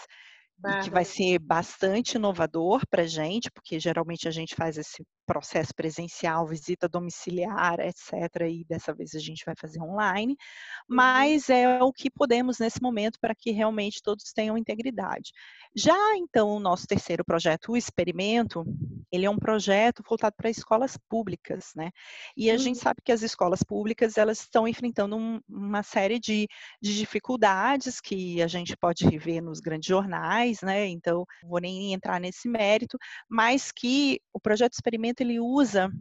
que 0.83 0.89
vai 0.89 1.05
ser 1.05 1.39
bastante 1.39 2.15
inovador 2.15 2.85
para 2.89 3.03
a 3.03 3.07
gente, 3.07 3.49
porque 3.51 3.79
geralmente 3.79 4.27
a 4.27 4.31
gente 4.31 4.55
faz 4.55 4.77
esse 4.77 5.05
processo 5.29 5.75
presencial, 5.75 6.47
visita 6.47 6.89
domiciliar, 6.89 7.79
etc. 7.81 8.47
E 8.49 8.65
dessa 8.67 8.91
vez 8.91 9.13
a 9.13 9.19
gente 9.19 9.45
vai 9.45 9.53
fazer 9.55 9.79
online, 9.79 10.33
uhum. 10.33 10.95
mas 10.95 11.51
é 11.51 11.83
o 11.83 11.93
que 11.93 12.09
podemos 12.09 12.57
nesse 12.57 12.81
momento 12.81 13.19
para 13.21 13.35
que 13.35 13.51
realmente 13.51 14.01
todos 14.01 14.33
tenham 14.33 14.57
integridade. 14.57 15.31
Já 15.75 15.95
então 16.17 16.49
o 16.49 16.59
nosso 16.59 16.87
terceiro 16.87 17.23
projeto, 17.23 17.73
o 17.73 17.77
experimento, 17.77 18.65
ele 19.11 19.27
é 19.27 19.29
um 19.29 19.37
projeto 19.37 20.01
voltado 20.07 20.35
para 20.35 20.49
escolas 20.49 20.97
públicas, 21.07 21.73
né? 21.75 21.91
E 22.35 22.49
a 22.49 22.57
gente 22.57 22.79
sabe 22.79 22.99
que 23.05 23.11
as 23.11 23.21
escolas 23.21 23.61
públicas 23.61 24.17
elas 24.17 24.39
estão 24.39 24.67
enfrentando 24.67 25.15
um, 25.15 25.39
uma 25.47 25.83
série 25.83 26.19
de, 26.19 26.47
de 26.81 26.97
dificuldades 26.97 28.01
que 28.01 28.41
a 28.41 28.47
gente 28.47 28.75
pode 28.75 29.05
ver 29.19 29.41
nos 29.41 29.59
grandes 29.59 29.87
jornais, 29.87 30.61
né? 30.61 30.87
Então, 30.87 31.23
não 31.43 31.49
vou 31.49 31.59
nem 31.59 31.93
entrar 31.93 32.19
nesse 32.19 32.49
mérito, 32.49 32.97
mas 33.29 33.71
que 33.71 34.19
o 34.33 34.39
projeto 34.39 34.73
experimento 34.73 35.18
ele 35.23 35.39
usa 35.39 35.91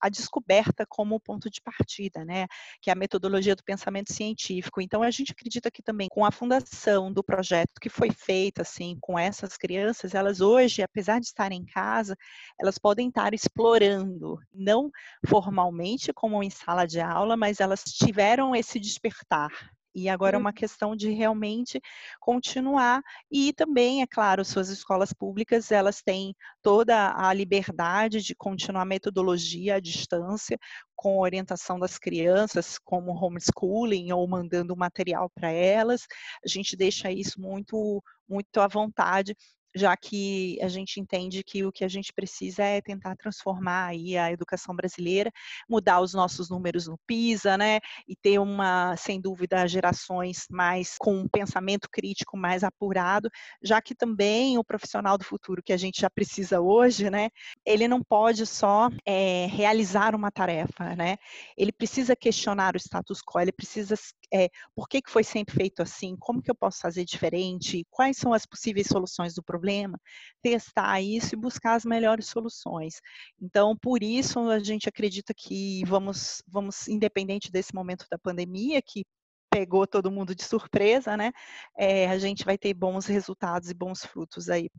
a 0.00 0.08
descoberta 0.08 0.86
como 0.86 1.20
ponto 1.20 1.50
de 1.50 1.60
partida, 1.60 2.24
né? 2.24 2.46
Que 2.80 2.90
é 2.90 2.92
a 2.92 2.96
metodologia 2.96 3.56
do 3.56 3.64
pensamento 3.64 4.12
científico. 4.12 4.80
Então 4.80 5.02
a 5.02 5.10
gente 5.10 5.32
acredita 5.32 5.70
que 5.70 5.82
também 5.82 6.08
com 6.10 6.24
a 6.24 6.30
fundação 6.30 7.12
do 7.12 7.22
projeto 7.22 7.80
que 7.80 7.88
foi 7.88 8.10
feita 8.10 8.62
assim 8.62 8.96
com 9.00 9.18
essas 9.18 9.56
crianças, 9.56 10.14
elas 10.14 10.40
hoje, 10.40 10.82
apesar 10.82 11.20
de 11.20 11.26
estarem 11.26 11.60
em 11.62 11.66
casa, 11.66 12.16
elas 12.60 12.78
podem 12.78 13.08
estar 13.08 13.34
explorando, 13.34 14.38
não 14.54 14.90
formalmente 15.26 16.12
como 16.12 16.42
em 16.42 16.50
sala 16.50 16.86
de 16.86 17.00
aula, 17.00 17.36
mas 17.36 17.60
elas 17.60 17.82
tiveram 17.82 18.54
esse 18.54 18.78
despertar, 18.78 19.50
e 19.98 20.08
agora 20.08 20.36
é 20.36 20.38
uma 20.38 20.50
uhum. 20.50 20.54
questão 20.54 20.96
de 20.96 21.10
realmente 21.10 21.80
continuar 22.20 23.02
e 23.30 23.52
também, 23.52 24.02
é 24.02 24.06
claro, 24.06 24.44
suas 24.44 24.68
escolas 24.68 25.12
públicas, 25.12 25.70
elas 25.72 26.02
têm 26.02 26.34
toda 26.62 27.14
a 27.16 27.32
liberdade 27.32 28.22
de 28.22 28.34
continuar 28.34 28.82
a 28.82 28.86
metodologia 28.86 29.76
à 29.76 29.80
distância 29.80 30.58
com 30.94 31.18
orientação 31.18 31.78
das 31.78 31.98
crianças, 31.98 32.78
como 32.78 33.12
homeschooling 33.12 34.12
ou 34.12 34.26
mandando 34.26 34.76
material 34.76 35.30
para 35.30 35.50
elas. 35.50 36.06
A 36.44 36.48
gente 36.48 36.76
deixa 36.76 37.10
isso 37.10 37.40
muito 37.40 38.02
muito 38.28 38.60
à 38.60 38.68
vontade 38.68 39.34
já 39.74 39.96
que 39.96 40.58
a 40.62 40.68
gente 40.68 41.00
entende 41.00 41.42
que 41.42 41.64
o 41.64 41.72
que 41.72 41.84
a 41.84 41.88
gente 41.88 42.12
precisa 42.12 42.62
é 42.62 42.80
tentar 42.80 43.16
transformar 43.16 43.86
aí 43.86 44.16
a 44.16 44.32
educação 44.32 44.74
brasileira, 44.74 45.30
mudar 45.68 46.00
os 46.00 46.14
nossos 46.14 46.50
números 46.50 46.86
no 46.86 46.98
PISA, 47.06 47.56
né, 47.56 47.80
e 48.06 48.16
ter 48.16 48.38
uma, 48.38 48.96
sem 48.96 49.20
dúvida, 49.20 49.66
gerações 49.66 50.46
mais 50.50 50.96
com 50.98 51.14
um 51.14 51.28
pensamento 51.28 51.88
crítico 51.90 52.36
mais 52.36 52.64
apurado, 52.64 53.30
já 53.62 53.80
que 53.80 53.94
também 53.94 54.58
o 54.58 54.64
profissional 54.64 55.16
do 55.18 55.24
futuro 55.24 55.62
que 55.62 55.72
a 55.72 55.76
gente 55.76 56.00
já 56.00 56.10
precisa 56.10 56.60
hoje, 56.60 57.10
né, 57.10 57.30
ele 57.68 57.86
não 57.86 58.02
pode 58.02 58.46
só 58.46 58.88
é, 59.04 59.46
realizar 59.46 60.14
uma 60.14 60.30
tarefa, 60.30 60.96
né, 60.96 61.18
ele 61.56 61.70
precisa 61.70 62.16
questionar 62.16 62.74
o 62.74 62.78
status 62.78 63.20
quo, 63.20 63.40
ele 63.40 63.52
precisa 63.52 63.94
é, 64.32 64.48
por 64.74 64.88
que, 64.88 65.02
que 65.02 65.10
foi 65.10 65.22
sempre 65.22 65.54
feito 65.54 65.82
assim, 65.82 66.16
como 66.18 66.42
que 66.42 66.50
eu 66.50 66.54
posso 66.54 66.80
fazer 66.80 67.04
diferente, 67.04 67.86
quais 67.90 68.16
são 68.16 68.32
as 68.32 68.46
possíveis 68.46 68.86
soluções 68.86 69.34
do 69.34 69.42
problema, 69.42 70.00
testar 70.42 71.00
isso 71.02 71.34
e 71.34 71.38
buscar 71.38 71.74
as 71.74 71.84
melhores 71.84 72.26
soluções. 72.26 73.00
Então, 73.40 73.76
por 73.76 74.02
isso, 74.02 74.40
a 74.48 74.58
gente 74.58 74.88
acredita 74.88 75.34
que 75.34 75.82
vamos, 75.86 76.42
vamos 76.46 76.88
independente 76.88 77.50
desse 77.50 77.74
momento 77.74 78.06
da 78.10 78.18
pandemia, 78.18 78.80
que 78.80 79.04
pegou 79.50 79.86
todo 79.86 80.10
mundo 80.10 80.34
de 80.34 80.44
surpresa, 80.44 81.16
né? 81.16 81.32
É, 81.76 82.08
a 82.08 82.18
gente 82.18 82.44
vai 82.44 82.58
ter 82.58 82.74
bons 82.74 83.06
resultados 83.06 83.70
e 83.70 83.74
bons 83.74 84.04
frutos 84.04 84.48
aí. 84.48 84.70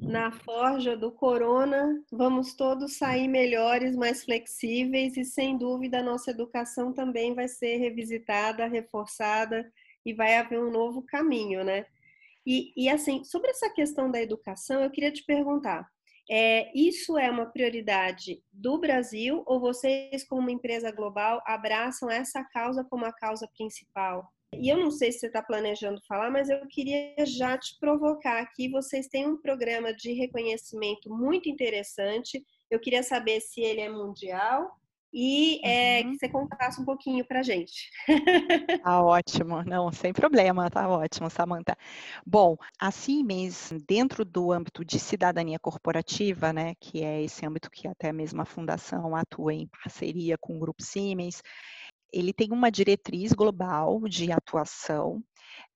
Na 0.00 0.30
forja 0.30 0.96
do 0.96 1.10
corona, 1.10 2.00
vamos 2.10 2.54
todos 2.54 2.96
sair 2.96 3.26
melhores, 3.26 3.96
mais 3.96 4.24
flexíveis 4.24 5.16
e 5.16 5.24
sem 5.24 5.58
dúvida 5.58 5.98
a 5.98 6.02
nossa 6.02 6.30
educação 6.30 6.92
também 6.92 7.34
vai 7.34 7.48
ser 7.48 7.78
revisitada, 7.78 8.66
reforçada 8.66 9.70
e 10.06 10.14
vai 10.14 10.36
haver 10.36 10.60
um 10.60 10.70
novo 10.70 11.02
caminho, 11.02 11.64
né? 11.64 11.84
E, 12.46 12.72
e 12.76 12.88
assim, 12.88 13.24
sobre 13.24 13.50
essa 13.50 13.68
questão 13.68 14.10
da 14.10 14.22
educação, 14.22 14.80
eu 14.82 14.90
queria 14.90 15.12
te 15.12 15.24
perguntar: 15.24 15.86
é, 16.30 16.70
isso 16.78 17.18
é 17.18 17.28
uma 17.30 17.46
prioridade 17.46 18.40
do 18.52 18.78
Brasil 18.78 19.42
ou 19.46 19.58
vocês, 19.58 20.24
como 20.24 20.48
empresa 20.48 20.92
global, 20.92 21.42
abraçam 21.44 22.08
essa 22.08 22.44
causa 22.44 22.84
como 22.84 23.04
a 23.04 23.12
causa 23.12 23.48
principal? 23.48 24.32
E 24.54 24.68
eu 24.68 24.78
não 24.78 24.90
sei 24.90 25.12
se 25.12 25.20
você 25.20 25.26
está 25.26 25.42
planejando 25.42 26.00
falar, 26.06 26.30
mas 26.30 26.48
eu 26.48 26.66
queria 26.68 27.14
já 27.26 27.56
te 27.58 27.78
provocar 27.78 28.40
aqui. 28.40 28.68
Vocês 28.68 29.06
têm 29.06 29.26
um 29.26 29.36
programa 29.36 29.92
de 29.92 30.12
reconhecimento 30.12 31.10
muito 31.10 31.48
interessante. 31.48 32.42
Eu 32.70 32.80
queria 32.80 33.02
saber 33.02 33.40
se 33.40 33.60
ele 33.60 33.80
é 33.80 33.88
mundial 33.88 34.78
e 35.12 35.60
é, 35.64 36.02
uhum. 36.02 36.12
que 36.12 36.18
você 36.18 36.28
contasse 36.28 36.80
um 36.80 36.84
pouquinho 36.84 37.24
para 37.24 37.42
gente. 37.42 37.90
Tá 38.82 39.02
ótimo, 39.02 39.62
não, 39.64 39.90
sem 39.92 40.12
problema, 40.12 40.70
tá 40.70 40.88
ótimo, 40.88 41.28
Samantha. 41.28 41.76
Bom, 42.24 42.56
a 42.78 42.90
CIMES, 42.90 43.72
dentro 43.86 44.24
do 44.24 44.52
âmbito 44.52 44.84
de 44.84 44.98
cidadania 44.98 45.58
corporativa, 45.58 46.52
né, 46.52 46.74
que 46.80 47.02
é 47.02 47.22
esse 47.22 47.44
âmbito 47.44 47.70
que 47.70 47.88
até 47.88 48.12
mesmo 48.12 48.40
a 48.40 48.46
fundação 48.46 49.14
atua 49.16 49.52
em 49.52 49.66
parceria 49.66 50.38
com 50.38 50.56
o 50.56 50.58
Grupo 50.58 50.82
Siemens, 50.82 51.42
ele 52.12 52.32
tem 52.32 52.50
uma 52.52 52.70
diretriz 52.70 53.32
global 53.32 54.00
de 54.08 54.32
atuação 54.32 55.22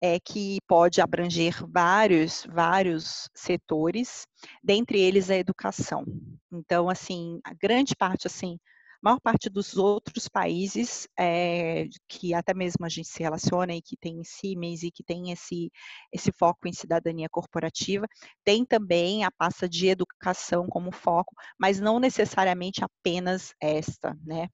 é, 0.00 0.18
que 0.18 0.58
pode 0.66 1.00
abranger 1.00 1.64
vários, 1.66 2.46
vários 2.50 3.28
setores, 3.34 4.26
dentre 4.62 5.00
eles 5.00 5.30
a 5.30 5.36
educação. 5.36 6.04
Então, 6.52 6.88
assim, 6.88 7.40
a 7.44 7.54
grande 7.54 7.94
parte, 7.96 8.26
assim, 8.26 8.58
a 9.02 9.10
maior 9.10 9.20
parte 9.20 9.50
dos 9.50 9.76
outros 9.76 10.28
países 10.28 11.08
é, 11.18 11.86
que 12.08 12.34
até 12.34 12.54
mesmo 12.54 12.86
a 12.86 12.88
gente 12.88 13.08
se 13.08 13.20
relaciona 13.22 13.74
e 13.74 13.82
que 13.82 13.96
tem 13.96 14.22
CIMES 14.22 14.84
e 14.84 14.92
que 14.92 15.02
tem 15.02 15.32
esse, 15.32 15.72
esse 16.12 16.30
foco 16.32 16.68
em 16.68 16.72
cidadania 16.72 17.28
corporativa, 17.28 18.06
tem 18.44 18.64
também 18.64 19.24
a 19.24 19.30
pasta 19.30 19.68
de 19.68 19.88
educação 19.88 20.68
como 20.68 20.92
foco, 20.92 21.34
mas 21.58 21.80
não 21.80 21.98
necessariamente 21.98 22.84
apenas 22.84 23.52
esta, 23.60 24.16
né? 24.24 24.48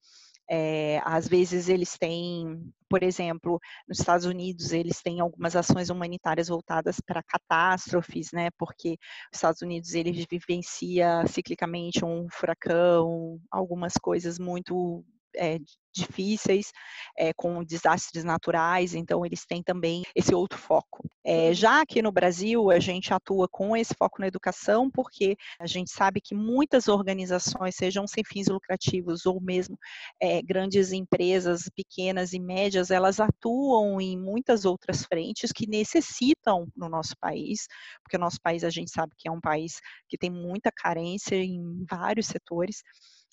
É, 0.51 0.99
às 1.05 1.27
vezes 1.27 1.69
eles 1.69 1.97
têm, 1.97 2.71
por 2.89 3.03
exemplo, 3.03 3.59
nos 3.87 3.99
Estados 3.99 4.25
Unidos 4.25 4.71
eles 4.71 5.01
têm 5.01 5.19
algumas 5.19 5.55
ações 5.55 5.89
humanitárias 5.91 6.47
voltadas 6.47 6.99
para 6.99 7.21
catástrofes, 7.21 8.31
né? 8.33 8.49
Porque 8.57 8.97
os 9.31 9.37
Estados 9.37 9.61
Unidos 9.61 9.93
eles 9.93 10.25
vivencia 10.29 11.25
ciclicamente 11.27 12.03
um 12.03 12.27
furacão, 12.31 13.39
algumas 13.51 13.93
coisas 13.93 14.39
muito 14.39 15.05
é, 15.35 15.59
difíceis, 15.93 16.71
é, 17.17 17.33
com 17.33 17.63
desastres 17.63 18.23
naturais, 18.23 18.93
então 18.93 19.25
eles 19.25 19.45
têm 19.45 19.61
também 19.61 20.03
esse 20.15 20.33
outro 20.33 20.57
foco. 20.57 21.09
É, 21.25 21.53
já 21.53 21.81
aqui 21.81 22.01
no 22.01 22.11
Brasil, 22.11 22.71
a 22.71 22.79
gente 22.79 23.13
atua 23.13 23.47
com 23.49 23.75
esse 23.75 23.93
foco 23.97 24.21
na 24.21 24.27
educação, 24.27 24.89
porque 24.89 25.35
a 25.59 25.67
gente 25.67 25.91
sabe 25.91 26.21
que 26.21 26.35
muitas 26.35 26.87
organizações, 26.87 27.75
sejam 27.75 28.07
sem 28.07 28.23
fins 28.23 28.47
lucrativos 28.47 29.25
ou 29.25 29.41
mesmo 29.41 29.77
é, 30.21 30.41
grandes 30.41 30.91
empresas, 30.91 31.69
pequenas 31.75 32.33
e 32.33 32.39
médias, 32.39 32.91
elas 32.91 33.19
atuam 33.19 33.99
em 33.99 34.17
muitas 34.17 34.65
outras 34.65 35.03
frentes 35.03 35.51
que 35.51 35.67
necessitam 35.67 36.67
no 36.75 36.87
nosso 36.87 37.15
país, 37.19 37.67
porque 38.03 38.17
o 38.17 38.19
nosso 38.19 38.39
país 38.41 38.63
a 38.63 38.69
gente 38.69 38.91
sabe 38.91 39.13
que 39.17 39.27
é 39.27 39.31
um 39.31 39.41
país 39.41 39.79
que 40.07 40.17
tem 40.17 40.29
muita 40.29 40.71
carência 40.71 41.35
em 41.35 41.85
vários 41.89 42.27
setores. 42.27 42.81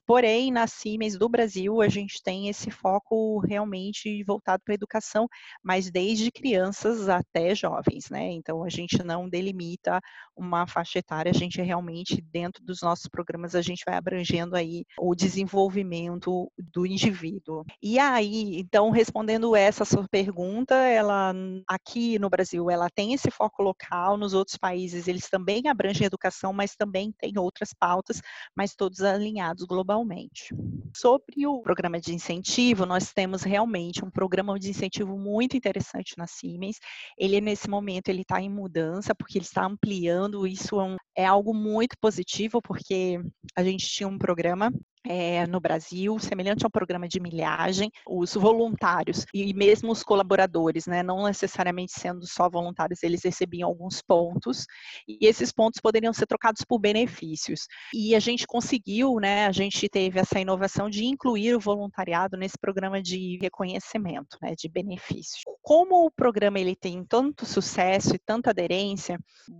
Porém, 0.06 0.52
na 0.52 0.68
Siemens 0.68 1.18
do 1.18 1.28
Brasil, 1.28 1.80
a 1.82 1.88
gente 1.88 2.22
tem 2.22 2.48
esse 2.48 2.70
foco 2.70 3.40
realmente 3.40 4.22
voltado 4.22 4.62
para 4.64 4.72
a 4.72 4.76
educação, 4.76 5.26
mas 5.60 5.90
desde 5.90 6.30
crianças 6.30 7.08
até 7.08 7.56
jovens, 7.56 8.08
né? 8.08 8.30
Então, 8.30 8.62
a 8.62 8.68
gente 8.68 9.02
não 9.02 9.28
delimita 9.28 10.00
uma 10.36 10.64
faixa 10.64 11.00
etária, 11.00 11.30
a 11.30 11.34
gente 11.34 11.60
realmente, 11.60 12.20
dentro 12.20 12.62
dos 12.64 12.82
nossos 12.82 13.08
programas, 13.08 13.56
a 13.56 13.62
gente 13.62 13.82
vai 13.84 13.96
abrangendo 13.96 14.54
aí 14.54 14.84
o 15.00 15.12
desenvolvimento 15.12 16.52
do 16.56 16.86
indivíduo. 16.86 17.64
E 17.82 17.98
aí, 17.98 18.60
então, 18.60 18.90
respondendo 18.90 19.56
essa 19.56 19.84
sua 19.84 20.06
pergunta, 20.08 20.76
ela 20.76 21.34
aqui 21.66 22.16
no 22.20 22.30
Brasil, 22.30 22.70
ela 22.70 22.88
tem 22.94 23.12
esse 23.12 23.30
foco 23.30 23.60
local, 23.60 24.16
nos 24.16 24.34
outros 24.34 24.56
países 24.56 25.08
eles 25.08 25.28
também 25.28 25.66
abrangem 25.68 26.06
educação, 26.06 26.52
mas 26.52 26.76
também 26.76 27.12
tem 27.18 27.32
outras 27.38 27.74
pautas, 27.74 28.20
mas 28.56 28.74
todos 28.76 29.00
alinhados 29.02 29.64
globalmente 29.64 29.95
Sobre 30.94 31.46
o 31.46 31.60
programa 31.60 32.00
de 32.00 32.14
incentivo, 32.14 32.86
nós 32.86 33.12
temos 33.12 33.42
realmente 33.42 34.04
um 34.04 34.10
programa 34.10 34.58
de 34.58 34.70
incentivo 34.70 35.18
muito 35.18 35.56
interessante 35.56 36.14
na 36.16 36.26
Siemens. 36.26 36.78
Ele, 37.18 37.40
nesse 37.40 37.68
momento, 37.68 38.08
ele 38.08 38.22
está 38.22 38.40
em 38.40 38.50
mudança, 38.50 39.14
porque 39.14 39.38
ele 39.38 39.44
está 39.44 39.64
ampliando. 39.64 40.46
Isso 40.46 40.80
é, 40.80 40.84
um, 40.84 40.96
é 41.16 41.24
algo 41.24 41.54
muito 41.54 41.96
positivo, 42.00 42.60
porque 42.62 43.20
a 43.54 43.62
gente 43.62 43.86
tinha 43.86 44.08
um 44.08 44.18
programa 44.18 44.72
é, 45.08 45.46
no 45.46 45.60
Brasil, 45.60 46.18
semelhante 46.18 46.64
ao 46.64 46.70
programa 46.70 47.08
de 47.08 47.20
milhagem, 47.20 47.90
os 48.06 48.34
voluntários 48.34 49.24
e 49.32 49.54
mesmo 49.54 49.92
os 49.92 50.02
colaboradores, 50.02 50.86
né, 50.86 51.02
não 51.02 51.24
necessariamente 51.24 51.92
sendo 51.92 52.26
só 52.26 52.48
voluntários, 52.48 53.02
eles 53.02 53.22
recebiam 53.22 53.68
alguns 53.68 54.02
pontos 54.02 54.66
e 55.08 55.26
esses 55.26 55.52
pontos 55.52 55.80
poderiam 55.80 56.12
ser 56.12 56.26
trocados 56.26 56.62
por 56.66 56.78
benefícios. 56.78 57.66
E 57.94 58.14
a 58.14 58.20
gente 58.20 58.46
conseguiu, 58.46 59.16
né, 59.20 59.46
a 59.46 59.52
gente 59.52 59.88
teve 59.88 60.18
essa 60.18 60.40
inovação 60.40 60.90
de 60.90 61.04
incluir 61.04 61.54
o 61.54 61.60
voluntariado 61.60 62.36
nesse 62.36 62.58
programa 62.58 63.00
de 63.02 63.38
reconhecimento, 63.40 64.38
né, 64.42 64.54
de 64.56 64.68
benefícios. 64.68 65.42
Como 65.62 66.06
o 66.06 66.10
programa 66.10 66.58
ele 66.58 66.76
tem 66.76 67.04
tanto 67.04 67.46
sucesso 67.46 68.14
e 68.14 68.18
tanta 68.18 68.50
aderência, 68.50 69.18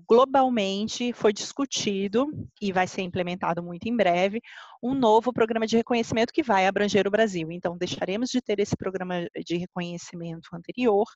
globalmente 0.08 1.12
foi 1.12 1.32
discutido 1.32 2.26
e 2.60 2.72
vai 2.72 2.86
ser 2.86 3.02
implementado 3.02 3.62
muito 3.62 3.86
em 3.86 3.96
breve 3.96 4.40
um 4.82 4.94
novo 4.94 5.32
programa 5.36 5.66
de 5.66 5.76
reconhecimento 5.76 6.32
que 6.32 6.42
vai 6.42 6.66
abranger 6.66 7.06
o 7.06 7.10
Brasil. 7.10 7.52
Então, 7.52 7.76
deixaremos 7.76 8.30
de 8.30 8.40
ter 8.40 8.58
esse 8.58 8.76
programa 8.76 9.28
de 9.44 9.56
reconhecimento 9.58 10.48
anterior 10.54 11.06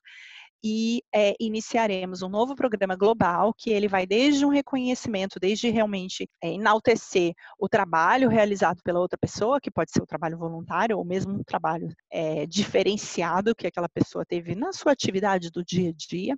e 0.63 1.01
é, 1.13 1.33
iniciaremos 1.39 2.21
um 2.21 2.29
novo 2.29 2.55
programa 2.55 2.95
global 2.95 3.51
que 3.51 3.71
ele 3.71 3.87
vai 3.87 4.05
desde 4.05 4.45
um 4.45 4.49
reconhecimento, 4.49 5.39
desde 5.39 5.69
realmente 5.69 6.29
é, 6.41 6.53
enaltecer 6.53 7.33
o 7.59 7.67
trabalho 7.67 8.29
realizado 8.29 8.79
pela 8.83 8.99
outra 8.99 9.17
pessoa, 9.17 9.59
que 9.59 9.71
pode 9.71 9.91
ser 9.91 10.03
o 10.03 10.05
trabalho 10.05 10.37
voluntário 10.37 10.99
ou 10.99 11.03
mesmo 11.03 11.33
um 11.33 11.43
trabalho 11.43 11.87
é, 12.11 12.45
diferenciado 12.45 13.55
que 13.55 13.65
aquela 13.65 13.89
pessoa 13.89 14.23
teve 14.23 14.53
na 14.53 14.71
sua 14.71 14.91
atividade 14.91 15.49
do 15.49 15.65
dia 15.65 15.89
a 15.89 15.93
dia, 15.93 16.37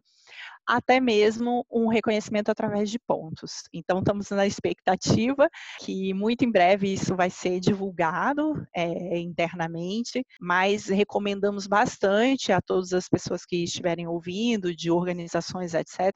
até 0.67 0.99
mesmo 0.99 1.65
um 1.71 1.87
reconhecimento 1.87 2.49
através 2.49 2.89
de 2.89 2.99
pontos. 2.99 3.63
Então, 3.73 3.99
estamos 3.99 4.29
na 4.29 4.45
expectativa 4.45 5.49
que 5.79 6.13
muito 6.13 6.43
em 6.43 6.51
breve 6.51 6.91
isso 6.93 7.15
vai 7.15 7.29
ser 7.29 7.59
divulgado 7.59 8.65
é, 8.75 9.19
internamente, 9.19 10.25
mas 10.39 10.87
recomendamos 10.87 11.67
bastante 11.67 12.51
a 12.51 12.61
todas 12.61 12.93
as 12.93 13.07
pessoas 13.07 13.45
que 13.45 13.63
estiverem 13.63 14.07
ouvindo, 14.07 14.75
de 14.75 14.89
organizações, 14.89 15.73
etc., 15.73 16.11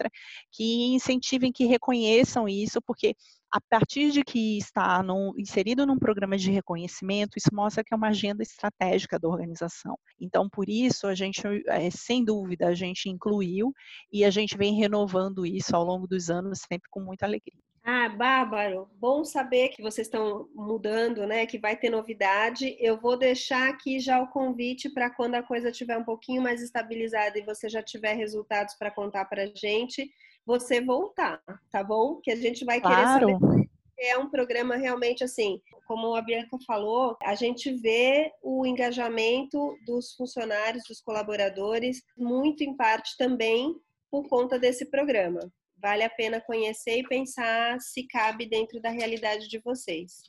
que 0.52 0.94
incentivem, 0.94 1.52
que 1.52 1.66
reconheçam 1.66 2.48
isso, 2.48 2.82
porque 2.82 3.16
a 3.52 3.62
partir 3.62 4.12
de 4.12 4.24
que 4.24 4.58
está 4.58 5.02
no, 5.02 5.34
inserido 5.38 5.86
num 5.86 5.98
programa 5.98 6.38
de 6.38 6.52
reconhecimento, 6.52 7.38
isso 7.38 7.54
mostra 7.54 7.84
que 7.84 7.94
é 7.94 7.98
uma 7.98 8.10
agenda 8.10 8.44
estratégica 8.44 9.18
da 9.18 9.28
organização. 9.28 9.98
Então, 10.20 10.50
por 10.50 10.70
isso, 10.70 11.08
a 11.08 11.16
gente, 11.16 11.42
é, 11.68 11.90
sem 11.90 12.24
dúvida, 12.24 12.68
a 12.68 12.74
gente 12.74 13.10
incluiu 13.10 13.74
e 14.12 14.26
a 14.26 14.30
gente 14.30 14.58
vem 14.58 14.74
renovando 14.76 15.46
isso 15.46 15.76
ao 15.76 15.84
longo 15.84 16.08
dos 16.08 16.30
anos, 16.30 16.60
sempre 16.68 16.90
com 16.90 17.00
muita 17.00 17.26
alegria. 17.26 17.62
Ah, 17.90 18.10
Bárbaro, 18.10 18.90
bom 19.00 19.24
saber 19.24 19.70
que 19.70 19.82
vocês 19.82 20.08
estão 20.08 20.50
mudando, 20.54 21.26
né? 21.26 21.46
Que 21.46 21.58
vai 21.58 21.74
ter 21.78 21.90
novidade. 21.90 22.76
Eu 22.82 23.00
vou 23.00 23.18
deixar 23.18 23.70
aqui 23.70 23.98
já 23.98 24.22
o 24.22 24.28
convite 24.28 24.90
para 24.90 25.10
quando 25.10 25.36
a 25.36 25.42
coisa 25.42 25.70
estiver 25.70 25.98
um 25.98 26.04
pouquinho 26.04 26.42
mais 26.42 26.62
estabilizada 26.62 27.40
e 27.40 27.46
você 27.46 27.70
já 27.70 27.82
tiver 27.82 28.14
resultados 28.16 28.76
para 28.76 28.92
contar 28.92 29.24
para 29.24 29.44
a 29.44 29.48
gente, 29.56 30.12
você 30.48 30.82
voltar, 30.82 31.40
tá 31.70 31.84
bom? 31.84 32.20
Que 32.22 32.32
a 32.32 32.36
gente 32.36 32.66
vai 32.66 32.82
claro. 32.82 33.28
querer 33.28 33.40
saber. 33.40 33.70
É 34.00 34.18
um 34.18 34.30
programa 34.30 34.76
realmente 34.76 35.24
assim, 35.24 35.62
como 35.88 36.16
a 36.16 36.22
Bianca 36.22 36.58
falou, 36.66 37.18
a 37.24 37.36
gente 37.36 37.72
vê 37.74 38.32
o 38.42 38.66
engajamento 38.66 39.76
dos 39.86 40.14
funcionários, 40.14 40.84
dos 40.88 41.02
colaboradores, 41.02 42.02
muito 42.18 42.64
em 42.64 42.76
parte 42.76 43.18
também 43.18 43.76
por 44.10 44.28
conta 44.30 44.58
desse 44.58 44.86
programa 44.86 45.52
vale 45.80 46.04
a 46.04 46.10
pena 46.10 46.42
conhecer 46.42 47.00
e 47.00 47.08
pensar 47.08 47.80
se 47.80 48.04
cabe 48.08 48.46
dentro 48.46 48.82
da 48.82 48.90
realidade 48.90 49.48
de 49.48 49.60
vocês. 49.60 50.24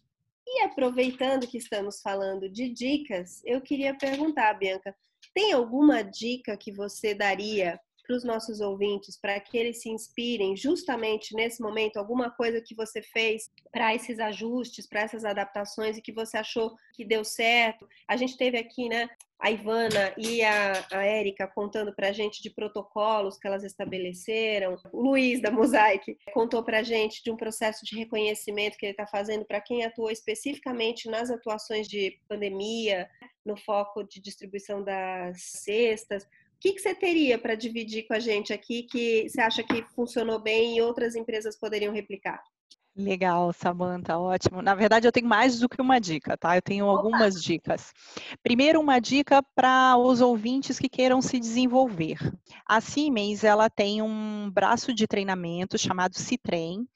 E 0.46 0.62
aproveitando 0.62 1.46
que 1.46 1.58
estamos 1.58 2.00
falando 2.00 2.48
de 2.48 2.68
dicas, 2.68 3.42
eu 3.44 3.60
queria 3.60 3.94
perguntar, 3.94 4.54
Bianca, 4.54 4.94
tem 5.34 5.52
alguma 5.52 6.02
dica 6.02 6.56
que 6.56 6.72
você 6.72 7.14
daria 7.14 7.78
para 8.08 8.16
os 8.16 8.24
nossos 8.24 8.60
ouvintes, 8.62 9.20
para 9.20 9.38
que 9.38 9.58
eles 9.58 9.82
se 9.82 9.90
inspirem 9.90 10.56
justamente 10.56 11.34
nesse 11.34 11.60
momento, 11.60 11.98
alguma 11.98 12.30
coisa 12.30 12.58
que 12.58 12.74
você 12.74 13.02
fez 13.02 13.50
para 13.70 13.94
esses 13.94 14.18
ajustes, 14.18 14.86
para 14.86 15.02
essas 15.02 15.26
adaptações 15.26 15.98
e 15.98 16.02
que 16.02 16.10
você 16.10 16.38
achou 16.38 16.74
que 16.94 17.04
deu 17.04 17.22
certo. 17.22 17.86
A 18.08 18.16
gente 18.16 18.38
teve 18.38 18.56
aqui, 18.56 18.88
né, 18.88 19.10
a 19.38 19.50
Ivana 19.50 20.14
e 20.16 20.42
a, 20.42 20.86
a 20.90 21.04
Érica 21.04 21.46
contando 21.46 21.94
para 21.94 22.08
a 22.08 22.12
gente 22.12 22.42
de 22.42 22.48
protocolos 22.48 23.36
que 23.36 23.46
elas 23.46 23.62
estabeleceram. 23.62 24.76
O 24.90 25.02
Luiz, 25.02 25.42
da 25.42 25.50
Mosaic, 25.50 26.16
contou 26.32 26.64
para 26.64 26.78
a 26.78 26.82
gente 26.82 27.22
de 27.22 27.30
um 27.30 27.36
processo 27.36 27.84
de 27.84 27.94
reconhecimento 27.94 28.78
que 28.78 28.86
ele 28.86 28.92
está 28.92 29.06
fazendo 29.06 29.44
para 29.44 29.60
quem 29.60 29.84
atuou 29.84 30.10
especificamente 30.10 31.10
nas 31.10 31.30
atuações 31.30 31.86
de 31.86 32.18
pandemia, 32.26 33.08
no 33.44 33.56
foco 33.56 34.02
de 34.02 34.18
distribuição 34.18 34.82
das 34.82 35.42
cestas. 35.42 36.26
O 36.58 36.60
que, 36.60 36.72
que 36.72 36.80
você 36.80 36.92
teria 36.92 37.38
para 37.38 37.54
dividir 37.54 38.08
com 38.08 38.14
a 38.14 38.18
gente 38.18 38.52
aqui 38.52 38.82
que 38.82 39.28
você 39.28 39.40
acha 39.40 39.62
que 39.62 39.80
funcionou 39.94 40.40
bem 40.40 40.76
e 40.76 40.82
outras 40.82 41.14
empresas 41.14 41.56
poderiam 41.56 41.94
replicar? 41.94 42.42
Legal, 42.98 43.52
Samantha, 43.52 44.18
ótimo. 44.18 44.60
Na 44.60 44.74
verdade, 44.74 45.06
eu 45.06 45.12
tenho 45.12 45.28
mais 45.28 45.60
do 45.60 45.68
que 45.68 45.80
uma 45.80 46.00
dica, 46.00 46.36
tá? 46.36 46.56
Eu 46.56 46.62
tenho 46.62 46.84
algumas 46.84 47.36
Opa. 47.36 47.44
dicas. 47.44 47.92
Primeiro, 48.42 48.80
uma 48.80 48.98
dica 48.98 49.40
para 49.54 49.96
os 49.96 50.20
ouvintes 50.20 50.80
que 50.80 50.88
queiram 50.88 51.22
se 51.22 51.38
desenvolver. 51.38 52.18
A 52.66 52.80
Siemens, 52.80 53.44
ela 53.44 53.70
tem 53.70 54.02
um 54.02 54.50
braço 54.50 54.92
de 54.92 55.06
treinamento 55.06 55.78
chamado 55.78 56.18
Citrem, 56.18 56.88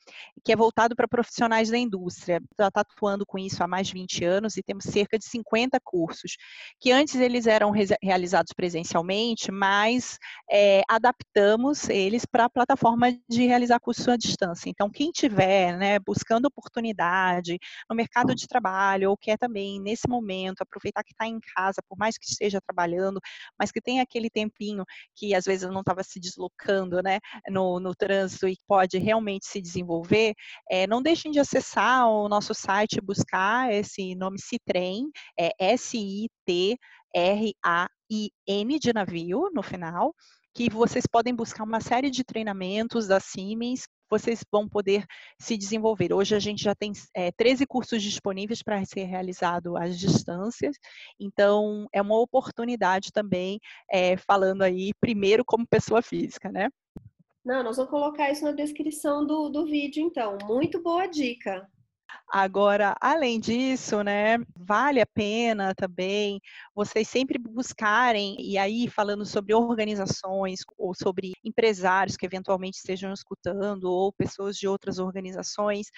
que 0.44 0.52
é 0.52 0.56
voltado 0.56 0.96
para 0.96 1.06
profissionais 1.06 1.70
da 1.70 1.78
indústria. 1.78 2.42
Ela 2.58 2.66
está 2.66 2.80
atuando 2.80 3.24
com 3.24 3.38
isso 3.38 3.62
há 3.62 3.68
mais 3.68 3.86
de 3.86 3.92
20 3.92 4.24
anos 4.24 4.56
e 4.56 4.62
temos 4.62 4.84
cerca 4.86 5.16
de 5.16 5.24
50 5.24 5.78
cursos, 5.84 6.36
que 6.80 6.90
antes 6.90 7.14
eles 7.14 7.46
eram 7.46 7.70
realizados 8.02 8.52
presencialmente, 8.52 9.52
mas 9.52 10.18
é, 10.50 10.82
adaptamos 10.88 11.88
eles 11.88 12.26
para 12.26 12.46
a 12.46 12.50
plataforma 12.50 13.16
de 13.28 13.46
realizar 13.46 13.78
curso 13.78 14.10
à 14.10 14.16
distância. 14.16 14.68
Então, 14.68 14.90
quem 14.90 15.12
tiver, 15.12 15.76
né, 15.78 15.91
buscando 15.98 16.46
oportunidade 16.46 17.59
no 17.88 17.96
mercado 17.96 18.35
de 18.35 18.46
trabalho, 18.46 19.11
ou 19.11 19.16
quer 19.16 19.37
também, 19.38 19.81
nesse 19.81 20.09
momento, 20.09 20.62
aproveitar 20.62 21.02
que 21.02 21.12
está 21.12 21.26
em 21.26 21.38
casa, 21.55 21.83
por 21.88 21.98
mais 21.98 22.16
que 22.18 22.26
esteja 22.26 22.61
trabalhando, 22.61 23.20
mas 23.59 23.70
que 23.70 23.81
tem 23.81 24.00
aquele 24.00 24.31
tempinho 24.31 24.85
que 25.14 25.35
às 25.35 25.44
vezes 25.44 25.68
não 25.70 25.81
estava 25.81 26.02
se 26.02 26.20
deslocando 26.20 27.02
né, 27.02 27.18
no, 27.48 27.81
no 27.81 27.94
trânsito 27.94 28.48
e 28.48 28.57
pode 28.66 28.98
realmente 28.98 29.46
se 29.46 29.61
desenvolver, 29.61 30.35
é, 30.70 30.87
não 30.87 31.02
deixem 31.02 31.31
de 31.31 31.38
acessar 31.40 32.07
o 32.09 32.28
nosso 32.28 32.55
site, 32.55 33.00
buscar 33.00 33.72
esse 33.72 34.14
nome 34.14 34.38
Citrem, 34.38 35.11
é 35.38 35.50
S-I-T-R-A-I-N 35.59 36.78
de 38.78 38.92
navio 38.92 39.50
no 39.52 39.62
final, 39.62 40.14
que 40.55 40.68
vocês 40.68 41.07
podem 41.07 41.35
buscar 41.35 41.64
uma 41.64 41.81
série 41.81 42.11
de 42.11 42.22
treinamentos 42.24 43.07
da 43.07 43.18
Siemens 43.18 43.87
vocês 44.12 44.44
vão 44.53 44.68
poder 44.68 45.07
se 45.40 45.57
desenvolver. 45.57 46.12
Hoje 46.12 46.37
a 46.37 46.38
gente 46.38 46.62
já 46.62 46.75
tem 46.75 46.92
é, 47.16 47.33
13 47.33 47.66
cursos 47.66 48.03
disponíveis 48.03 48.62
para 48.62 48.85
ser 48.85 49.05
realizado 49.05 49.75
às 49.75 49.98
distâncias, 49.98 50.77
então 51.18 51.88
é 51.94 52.03
uma 52.03 52.20
oportunidade 52.20 53.11
também, 53.11 53.59
é, 53.90 54.14
falando 54.18 54.61
aí 54.61 54.92
primeiro 55.01 55.42
como 55.46 55.66
pessoa 55.66 56.03
física, 56.03 56.53
né? 56.53 56.68
Não, 57.42 57.64
nós 57.64 57.79
vamos 57.79 57.90
colocar 57.90 58.31
isso 58.31 58.44
na 58.44 58.53
descrição 58.53 59.27
do, 59.27 59.48
do 59.48 59.64
vídeo, 59.64 60.05
então. 60.05 60.37
Muito 60.44 60.83
boa 60.83 61.07
dica. 61.07 61.66
Agora, 62.31 62.94
além 63.01 63.38
disso, 63.38 64.03
né, 64.03 64.38
vale 64.57 65.01
a 65.01 65.07
pena 65.07 65.75
também 65.75 66.40
vocês 66.75 67.09
sempre 67.09 67.38
buscarem, 67.38 68.37
e 68.40 68.57
aí 68.57 68.88
falando 68.88 69.27
sobre 69.27 69.55
organizações 69.55 70.61
ou 70.79 70.94
sobre 70.94 71.33
empresários 71.44 72.16
que 72.16 72.25
eventualmente 72.27 72.79
estejam 72.79 73.12
escutando, 73.12 73.85
ou 73.85 74.12
pessoas 74.12 74.57
de 74.57 74.66
outras 74.66 74.98
organizações, 74.98 75.88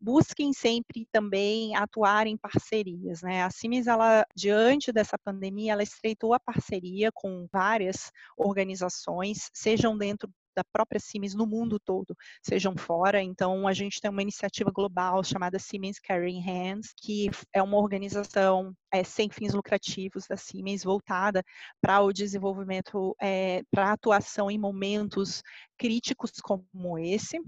busquem 0.00 0.52
sempre 0.52 1.06
também 1.12 1.74
atuar 1.76 2.26
em 2.26 2.36
parcerias, 2.36 3.20
né? 3.22 3.42
A 3.42 3.50
Cimes, 3.50 3.86
ela, 3.86 4.24
diante 4.34 4.92
dessa 4.92 5.18
pandemia, 5.18 5.72
ela 5.72 5.82
estreitou 5.82 6.32
a 6.32 6.40
parceria 6.40 7.10
com 7.12 7.46
várias 7.52 8.10
organizações, 8.36 9.50
sejam 9.52 9.96
dentro 9.98 10.30
da 10.54 10.64
própria 10.64 11.00
Siemens 11.00 11.34
no 11.34 11.46
mundo 11.46 11.78
todo, 11.78 12.16
sejam 12.42 12.76
fora. 12.76 13.22
Então, 13.22 13.66
a 13.66 13.72
gente 13.72 14.00
tem 14.00 14.10
uma 14.10 14.22
iniciativa 14.22 14.70
global 14.70 15.22
chamada 15.22 15.58
Siemens 15.58 15.98
Caring 15.98 16.40
Hands, 16.40 16.92
que 16.96 17.30
é 17.52 17.62
uma 17.62 17.78
organização 17.78 18.74
é, 18.92 19.04
sem 19.04 19.28
fins 19.30 19.54
lucrativos 19.54 20.26
da 20.26 20.36
Siemens 20.36 20.84
voltada 20.84 21.44
para 21.80 22.00
o 22.00 22.12
desenvolvimento, 22.12 23.14
é, 23.20 23.62
para 23.70 23.92
atuação 23.92 24.50
em 24.50 24.58
momentos 24.58 25.42
críticos 25.78 26.32
como 26.42 26.98
esse. 26.98 27.38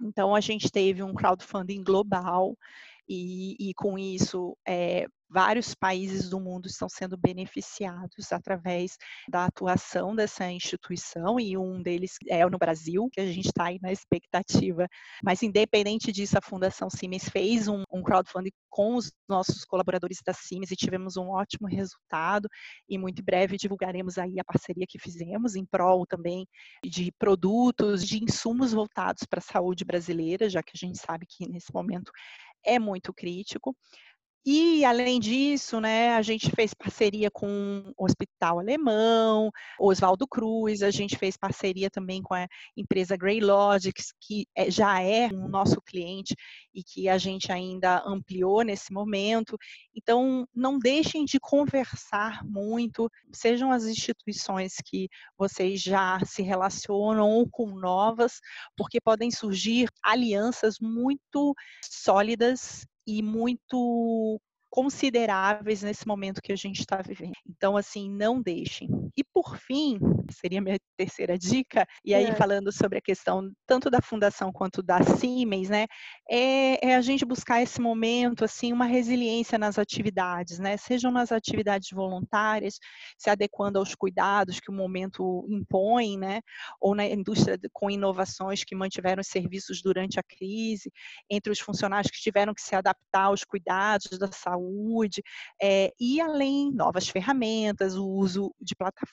Então, 0.00 0.34
a 0.34 0.40
gente 0.40 0.70
teve 0.70 1.02
um 1.02 1.12
crowdfunding 1.12 1.82
global 1.82 2.56
e, 3.08 3.70
e 3.70 3.74
com 3.74 3.98
isso 3.98 4.56
é, 4.66 5.06
vários 5.28 5.74
países 5.74 6.30
do 6.30 6.40
mundo 6.40 6.66
estão 6.66 6.88
sendo 6.88 7.16
beneficiados 7.16 8.32
através 8.32 8.96
da 9.28 9.44
atuação 9.44 10.14
dessa 10.16 10.50
instituição 10.50 11.38
e 11.38 11.56
um 11.56 11.82
deles 11.82 12.16
é 12.28 12.44
no 12.46 12.58
Brasil, 12.58 13.08
que 13.12 13.20
a 13.20 13.26
gente 13.26 13.46
está 13.46 13.66
aí 13.66 13.78
na 13.82 13.92
expectativa. 13.92 14.86
Mas 15.22 15.42
independente 15.42 16.10
disso, 16.10 16.38
a 16.38 16.42
Fundação 16.42 16.88
Siemens 16.88 17.28
fez 17.28 17.68
um, 17.68 17.82
um 17.92 18.02
crowdfunding 18.02 18.50
com 18.70 18.94
os 18.94 19.12
nossos 19.28 19.64
colaboradores 19.64 20.18
da 20.24 20.32
Siemens 20.32 20.70
e 20.70 20.76
tivemos 20.76 21.16
um 21.16 21.28
ótimo 21.28 21.68
resultado 21.68 22.48
e 22.88 22.96
muito 22.96 23.22
breve 23.22 23.56
divulgaremos 23.56 24.18
aí 24.18 24.38
a 24.38 24.44
parceria 24.44 24.86
que 24.88 24.98
fizemos 24.98 25.56
em 25.56 25.64
prol 25.64 26.06
também 26.06 26.46
de 26.84 27.12
produtos, 27.18 28.06
de 28.06 28.22
insumos 28.22 28.72
voltados 28.72 29.24
para 29.28 29.40
a 29.40 29.42
saúde 29.42 29.84
brasileira, 29.84 30.48
já 30.48 30.62
que 30.62 30.72
a 30.74 30.78
gente 30.78 30.98
sabe 30.98 31.26
que 31.28 31.48
nesse 31.48 31.72
momento 31.74 32.10
é 32.74 32.78
muito 32.78 33.12
crítico. 33.12 33.76
E, 34.46 34.84
além 34.84 35.20
disso, 35.20 35.80
né, 35.80 36.14
a 36.14 36.22
gente 36.22 36.50
fez 36.50 36.72
parceria 36.72 37.30
com 37.30 37.92
o 37.96 38.04
Hospital 38.04 38.60
Alemão, 38.60 39.50
Oswaldo 39.78 40.26
Cruz, 40.26 40.82
a 40.82 40.90
gente 40.90 41.18
fez 41.18 41.36
parceria 41.36 41.90
também 41.90 42.22
com 42.22 42.34
a 42.34 42.46
empresa 42.76 43.16
Grey 43.16 43.40
Logics, 43.40 44.12
que 44.20 44.46
é, 44.56 44.70
já 44.70 45.02
é 45.02 45.26
um 45.26 45.48
nosso 45.48 45.82
cliente 45.82 46.34
e 46.72 46.82
que 46.82 47.08
a 47.08 47.18
gente 47.18 47.52
ainda 47.52 48.02
ampliou 48.06 48.62
nesse 48.62 48.92
momento. 48.92 49.58
Então, 49.94 50.46
não 50.54 50.78
deixem 50.78 51.24
de 51.24 51.38
conversar 51.38 52.42
muito, 52.44 53.10
sejam 53.32 53.70
as 53.70 53.84
instituições 53.84 54.76
que 54.84 55.08
vocês 55.36 55.82
já 55.82 56.18
se 56.24 56.42
relacionam 56.42 57.28
ou 57.28 57.48
com 57.50 57.78
novas, 57.78 58.40
porque 58.76 59.00
podem 59.00 59.30
surgir 59.30 59.88
alianças 60.02 60.76
muito 60.80 61.54
sólidas 61.82 62.86
e 63.08 63.22
muito 63.22 64.38
consideráveis 64.70 65.82
nesse 65.82 66.06
momento 66.06 66.42
que 66.42 66.52
a 66.52 66.56
gente 66.56 66.80
está 66.80 67.00
vivendo. 67.00 67.32
Então, 67.48 67.74
assim, 67.74 68.10
não 68.10 68.42
deixem. 68.42 68.86
E 69.18 69.24
por 69.34 69.56
fim, 69.56 69.98
seria 70.30 70.60
minha 70.62 70.78
terceira 70.96 71.36
dica, 71.36 71.84
e 72.04 72.14
aí 72.14 72.26
é. 72.26 72.34
falando 72.36 72.70
sobre 72.70 72.98
a 72.98 73.00
questão 73.00 73.50
tanto 73.66 73.90
da 73.90 74.00
fundação 74.00 74.52
quanto 74.52 74.80
da 74.80 75.02
Siemens, 75.02 75.68
né, 75.68 75.86
é, 76.30 76.90
é, 76.90 76.94
a 76.94 77.00
gente 77.00 77.24
buscar 77.24 77.60
esse 77.60 77.80
momento, 77.80 78.44
assim, 78.44 78.72
uma 78.72 78.84
resiliência 78.84 79.58
nas 79.58 79.76
atividades, 79.76 80.60
né, 80.60 80.76
sejam 80.76 81.10
nas 81.10 81.32
atividades 81.32 81.90
voluntárias, 81.90 82.78
se 83.18 83.28
adequando 83.28 83.80
aos 83.80 83.92
cuidados 83.92 84.60
que 84.60 84.70
o 84.70 84.74
momento 84.74 85.44
impõe, 85.48 86.16
né, 86.16 86.40
ou 86.80 86.94
na 86.94 87.04
indústria 87.04 87.58
com 87.72 87.90
inovações 87.90 88.62
que 88.62 88.76
mantiveram 88.76 89.20
os 89.20 89.26
serviços 89.26 89.82
durante 89.82 90.20
a 90.20 90.22
crise, 90.22 90.92
entre 91.28 91.50
os 91.50 91.58
funcionários 91.58 92.12
que 92.12 92.22
tiveram 92.22 92.54
que 92.54 92.62
se 92.62 92.76
adaptar 92.76 93.24
aos 93.24 93.42
cuidados 93.42 94.16
da 94.16 94.30
saúde 94.30 95.24
é, 95.60 95.92
e 95.98 96.20
além 96.20 96.70
novas 96.72 97.08
ferramentas, 97.08 97.96
o 97.96 98.06
uso 98.06 98.54
de 98.60 98.76
plataformas 98.76 99.07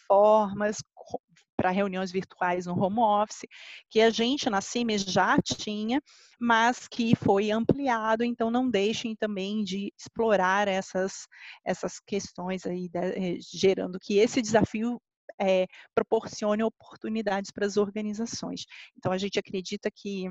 para 1.56 1.72
reuniões 1.72 2.12
virtuais 2.12 2.66
no 2.66 2.78
home 2.78 3.00
office, 3.00 3.48
que 3.90 4.02
a 4.02 4.10
gente 4.10 4.50
na 4.50 4.62
CIMES 4.62 5.04
já 5.04 5.38
tinha, 5.42 6.02
mas 6.40 6.88
que 6.88 7.16
foi 7.16 7.50
ampliado, 7.50 8.24
então 8.24 8.52
não 8.52 8.70
deixem 8.70 9.16
também 9.16 9.64
de 9.64 9.92
explorar 9.98 10.68
essas, 10.68 11.28
essas 11.64 12.00
questões 12.00 12.66
aí, 12.66 12.90
de, 12.90 13.40
gerando 13.40 14.00
que 14.00 14.18
esse 14.18 14.42
desafio 14.42 15.02
é, 15.40 15.68
proporcione 15.94 16.64
oportunidades 16.64 17.52
para 17.52 17.66
as 17.66 17.78
organizações. 17.78 18.66
Então, 18.98 19.12
a 19.12 19.18
gente 19.18 19.40
acredita 19.40 19.90
que 19.94 20.30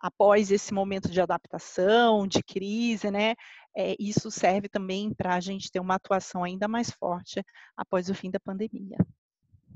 após 0.00 0.50
esse 0.50 0.74
momento 0.74 1.10
de 1.10 1.20
adaptação, 1.20 2.26
de 2.26 2.42
crise, 2.42 3.10
né, 3.10 3.34
é, 3.76 3.96
isso 3.98 4.30
serve 4.30 4.68
também 4.68 5.12
para 5.14 5.34
a 5.34 5.40
gente 5.40 5.70
ter 5.70 5.80
uma 5.80 5.94
atuação 5.94 6.44
ainda 6.44 6.68
mais 6.68 6.90
forte 6.90 7.42
após 7.76 8.08
o 8.08 8.14
fim 8.14 8.30
da 8.30 8.38
pandemia. 8.40 8.98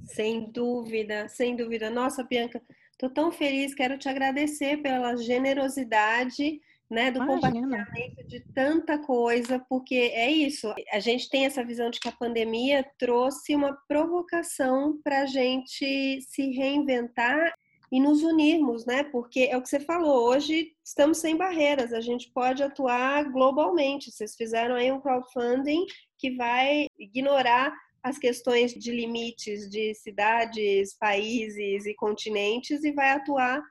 Sem 0.04 0.50
dúvida, 0.50 1.28
sem 1.28 1.56
dúvida. 1.56 1.90
Nossa, 1.90 2.22
Bianca, 2.22 2.62
estou 2.92 3.10
tão 3.10 3.32
feliz, 3.32 3.74
quero 3.74 3.98
te 3.98 4.08
agradecer 4.08 4.78
pela 4.78 5.16
generosidade 5.16 6.60
né, 6.90 7.10
do 7.10 7.18
Imagina. 7.18 7.50
compartilhamento 7.50 8.26
de 8.26 8.40
tanta 8.54 8.98
coisa, 8.98 9.58
porque 9.68 9.94
é 9.94 10.30
isso. 10.30 10.72
A 10.92 11.00
gente 11.00 11.28
tem 11.28 11.44
essa 11.44 11.64
visão 11.64 11.90
de 11.90 12.00
que 12.00 12.08
a 12.08 12.12
pandemia 12.12 12.84
trouxe 12.98 13.54
uma 13.54 13.74
provocação 13.86 14.98
para 15.02 15.22
a 15.22 15.26
gente 15.26 16.20
se 16.22 16.50
reinventar 16.50 17.52
e 17.90 18.00
nos 18.00 18.22
unirmos, 18.22 18.84
né? 18.84 19.04
Porque 19.04 19.48
é 19.50 19.56
o 19.56 19.62
que 19.62 19.68
você 19.68 19.80
falou, 19.80 20.28
hoje 20.28 20.72
estamos 20.84 21.18
sem 21.18 21.36
barreiras, 21.36 21.92
a 21.92 22.00
gente 22.00 22.30
pode 22.32 22.62
atuar 22.62 23.24
globalmente. 23.30 24.10
Vocês 24.10 24.34
fizeram 24.34 24.74
aí 24.74 24.92
um 24.92 25.00
crowdfunding 25.00 25.86
que 26.18 26.30
vai 26.32 26.86
ignorar 26.98 27.72
as 28.02 28.18
questões 28.18 28.72
de 28.72 28.90
limites 28.92 29.68
de 29.68 29.94
cidades, 29.94 30.96
países 30.98 31.86
e 31.86 31.94
continentes 31.94 32.84
e 32.84 32.92
vai 32.92 33.10
atuar 33.10 33.62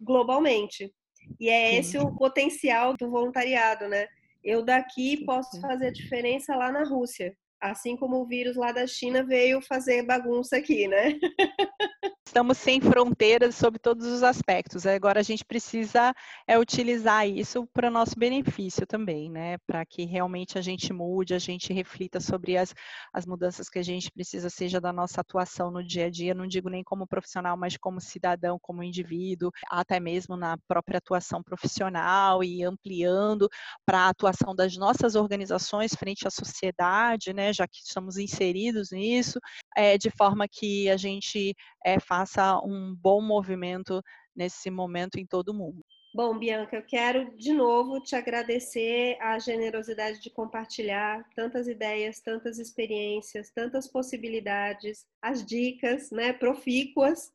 globalmente. 0.00 0.92
E 1.38 1.48
é 1.48 1.76
esse 1.76 1.98
o 1.98 2.10
potencial 2.10 2.94
do 2.96 3.10
voluntariado, 3.10 3.88
né? 3.88 4.06
Eu 4.42 4.62
daqui 4.62 5.24
posso 5.24 5.60
fazer 5.60 5.90
diferença 5.92 6.54
lá 6.54 6.70
na 6.70 6.84
Rússia, 6.84 7.36
assim 7.60 7.96
como 7.96 8.16
o 8.20 8.26
vírus 8.26 8.56
lá 8.56 8.72
da 8.72 8.86
China 8.86 9.22
veio 9.22 9.60
fazer 9.62 10.02
bagunça 10.02 10.56
aqui, 10.56 10.86
né? 10.86 11.18
estamos 12.34 12.58
sem 12.58 12.80
fronteiras 12.80 13.54
sobre 13.54 13.78
todos 13.78 14.08
os 14.08 14.24
aspectos. 14.24 14.84
Agora 14.84 15.20
a 15.20 15.22
gente 15.22 15.44
precisa 15.44 16.12
é, 16.48 16.58
utilizar 16.58 17.28
isso 17.28 17.64
para 17.72 17.86
o 17.86 17.92
nosso 17.92 18.18
benefício 18.18 18.84
também, 18.84 19.30
né? 19.30 19.56
Para 19.58 19.86
que 19.86 20.04
realmente 20.04 20.58
a 20.58 20.60
gente 20.60 20.92
mude, 20.92 21.32
a 21.32 21.38
gente 21.38 21.72
reflita 21.72 22.18
sobre 22.18 22.56
as, 22.56 22.74
as 23.12 23.24
mudanças 23.24 23.68
que 23.68 23.78
a 23.78 23.84
gente 23.84 24.10
precisa, 24.10 24.50
seja 24.50 24.80
da 24.80 24.92
nossa 24.92 25.20
atuação 25.20 25.70
no 25.70 25.80
dia 25.80 26.06
a 26.06 26.10
dia, 26.10 26.34
não 26.34 26.44
digo 26.44 26.68
nem 26.68 26.82
como 26.82 27.06
profissional, 27.06 27.56
mas 27.56 27.76
como 27.76 28.00
cidadão, 28.00 28.58
como 28.60 28.82
indivíduo, 28.82 29.52
até 29.70 30.00
mesmo 30.00 30.36
na 30.36 30.58
própria 30.66 30.98
atuação 30.98 31.40
profissional 31.40 32.42
e 32.42 32.64
ampliando 32.64 33.48
para 33.86 34.00
a 34.00 34.08
atuação 34.08 34.56
das 34.56 34.76
nossas 34.76 35.14
organizações 35.14 35.94
frente 35.94 36.26
à 36.26 36.30
sociedade, 36.32 37.32
né? 37.32 37.52
Já 37.52 37.68
que 37.68 37.78
estamos 37.78 38.18
inseridos 38.18 38.90
nisso, 38.90 39.38
é, 39.76 39.96
de 39.96 40.10
forma 40.10 40.48
que 40.48 40.90
a 40.90 40.96
gente 40.96 41.54
é, 41.84 42.00
faça 42.00 42.23
um 42.64 42.94
bom 42.94 43.20
movimento 43.20 44.02
nesse 44.34 44.70
momento 44.70 45.16
em 45.16 45.26
todo 45.26 45.50
o 45.50 45.54
mundo. 45.54 45.84
Bom, 46.14 46.38
Bianca, 46.38 46.76
eu 46.76 46.82
quero 46.86 47.36
de 47.36 47.52
novo 47.52 48.00
te 48.00 48.14
agradecer 48.14 49.18
a 49.20 49.36
generosidade 49.40 50.20
de 50.20 50.30
compartilhar 50.30 51.28
tantas 51.34 51.66
ideias, 51.66 52.20
tantas 52.20 52.60
experiências, 52.60 53.50
tantas 53.50 53.90
possibilidades, 53.90 55.04
as 55.20 55.44
dicas, 55.44 56.12
né, 56.12 56.32
profícuas. 56.32 57.32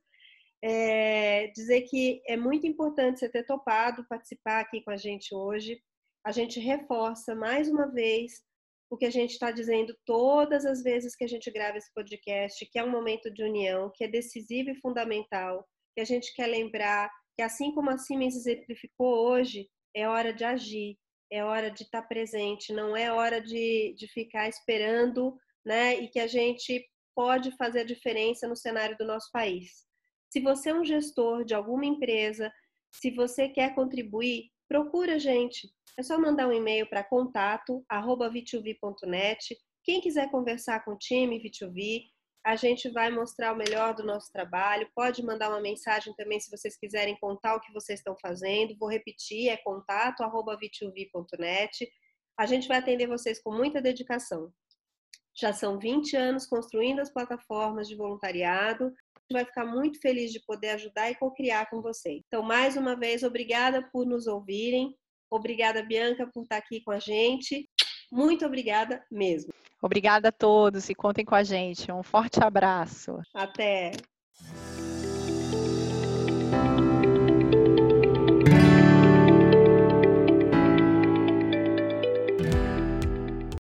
É, 0.61 1.47
dizer 1.47 1.81
que 1.83 2.21
é 2.25 2.37
muito 2.37 2.65
importante 2.65 3.19
você 3.19 3.27
ter 3.27 3.45
topado 3.45 4.05
participar 4.07 4.61
aqui 4.61 4.81
com 4.81 4.91
a 4.91 4.97
gente 4.97 5.35
hoje. 5.35 5.81
A 6.23 6.31
gente 6.31 6.59
reforça 6.61 7.35
mais 7.35 7.69
uma 7.69 7.87
vez 7.87 8.41
o 8.89 8.97
que 8.97 9.05
a 9.05 9.11
gente 9.11 9.31
está 9.31 9.51
dizendo 9.51 9.95
todas 10.05 10.65
as 10.65 10.81
vezes 10.81 11.15
que 11.15 11.23
a 11.23 11.27
gente 11.27 11.51
grava 11.51 11.77
esse 11.77 11.93
podcast, 11.93 12.65
que 12.65 12.79
é 12.79 12.83
um 12.83 12.89
momento 12.89 13.31
de 13.31 13.43
união, 13.43 13.91
que 13.93 14.03
é 14.03 14.07
decisivo 14.07 14.71
e 14.71 14.79
fundamental, 14.79 15.65
que 15.95 16.01
a 16.01 16.05
gente 16.05 16.33
quer 16.33 16.47
lembrar 16.47 17.09
que 17.35 17.43
assim 17.43 17.73
como 17.73 17.89
a 17.89 17.97
Siemens 17.97 18.35
exemplificou 18.35 19.29
hoje, 19.29 19.69
é 19.95 20.07
hora 20.07 20.33
de 20.33 20.43
agir, 20.43 20.97
é 21.31 21.43
hora 21.43 21.69
de 21.69 21.83
estar 21.83 22.01
presente, 22.01 22.73
não 22.73 22.97
é 22.97 23.11
hora 23.11 23.39
de, 23.39 23.93
de 23.97 24.07
ficar 24.07 24.49
esperando, 24.49 25.37
né? 25.65 25.95
E 25.95 26.07
que 26.09 26.19
a 26.19 26.27
gente 26.27 26.83
pode 27.15 27.55
fazer 27.57 27.81
a 27.81 27.85
diferença 27.85 28.47
no 28.47 28.55
cenário 28.55 28.97
do 28.97 29.05
nosso 29.05 29.29
país. 29.31 29.85
Se 30.31 30.39
você 30.39 30.69
é 30.69 30.73
um 30.73 30.83
gestor 30.83 31.43
de 31.45 31.53
alguma 31.53 31.85
empresa, 31.85 32.51
se 32.91 33.11
você 33.11 33.47
quer 33.47 33.75
contribuir, 33.75 34.49
procura 34.69 35.15
a 35.15 35.19
gente. 35.19 35.69
É 35.97 36.03
só 36.03 36.17
mandar 36.17 36.47
um 36.47 36.53
e-mail 36.53 36.87
para 36.87 37.03
contato@v2v.net. 37.03 39.57
Quem 39.83 39.99
quiser 39.99 40.29
conversar 40.29 40.85
com 40.85 40.91
o 40.91 40.97
time 40.97 41.41
V2V, 41.41 42.03
a 42.45 42.55
gente 42.55 42.87
vai 42.89 43.11
mostrar 43.11 43.51
o 43.53 43.57
melhor 43.57 43.93
do 43.95 44.05
nosso 44.05 44.31
trabalho. 44.31 44.89
Pode 44.95 45.21
mandar 45.23 45.49
uma 45.49 45.59
mensagem 45.59 46.13
também 46.15 46.39
se 46.39 46.49
vocês 46.49 46.77
quiserem 46.77 47.17
contar 47.19 47.55
o 47.55 47.59
que 47.59 47.73
vocês 47.73 47.99
estão 47.99 48.15
fazendo. 48.21 48.77
Vou 48.77 48.89
repetir, 48.89 49.49
é 49.49 49.57
contato@v2v.net. 49.57 51.91
A 52.37 52.45
gente 52.45 52.67
vai 52.67 52.77
atender 52.77 53.07
vocês 53.07 53.41
com 53.41 53.51
muita 53.51 53.81
dedicação. 53.81 54.53
Já 55.35 55.51
são 55.51 55.79
20 55.79 56.15
anos 56.15 56.45
construindo 56.45 56.99
as 56.99 57.11
plataformas 57.11 57.87
de 57.87 57.95
voluntariado. 57.95 58.93
Vai 59.31 59.45
ficar 59.45 59.65
muito 59.65 59.99
feliz 59.99 60.31
de 60.31 60.39
poder 60.45 60.69
ajudar 60.71 61.11
e 61.11 61.15
co-criar 61.15 61.69
com 61.69 61.81
vocês. 61.81 62.21
Então, 62.27 62.41
mais 62.41 62.75
uma 62.75 62.95
vez, 62.95 63.23
obrigada 63.23 63.87
por 63.91 64.05
nos 64.05 64.25
ouvirem. 64.27 64.95
Obrigada, 65.31 65.83
Bianca, 65.83 66.27
por 66.33 66.43
estar 66.43 66.57
aqui 66.57 66.81
com 66.81 66.91
a 66.91 66.99
gente. 66.99 67.69
Muito 68.11 68.45
obrigada 68.45 69.05
mesmo. 69.11 69.53
Obrigada 69.81 70.29
a 70.29 70.31
todos 70.31 70.89
e 70.89 70.95
contem 70.95 71.23
com 71.23 71.35
a 71.35 71.43
gente. 71.43 71.91
Um 71.91 72.03
forte 72.03 72.43
abraço. 72.43 73.19
Até. 73.33 73.91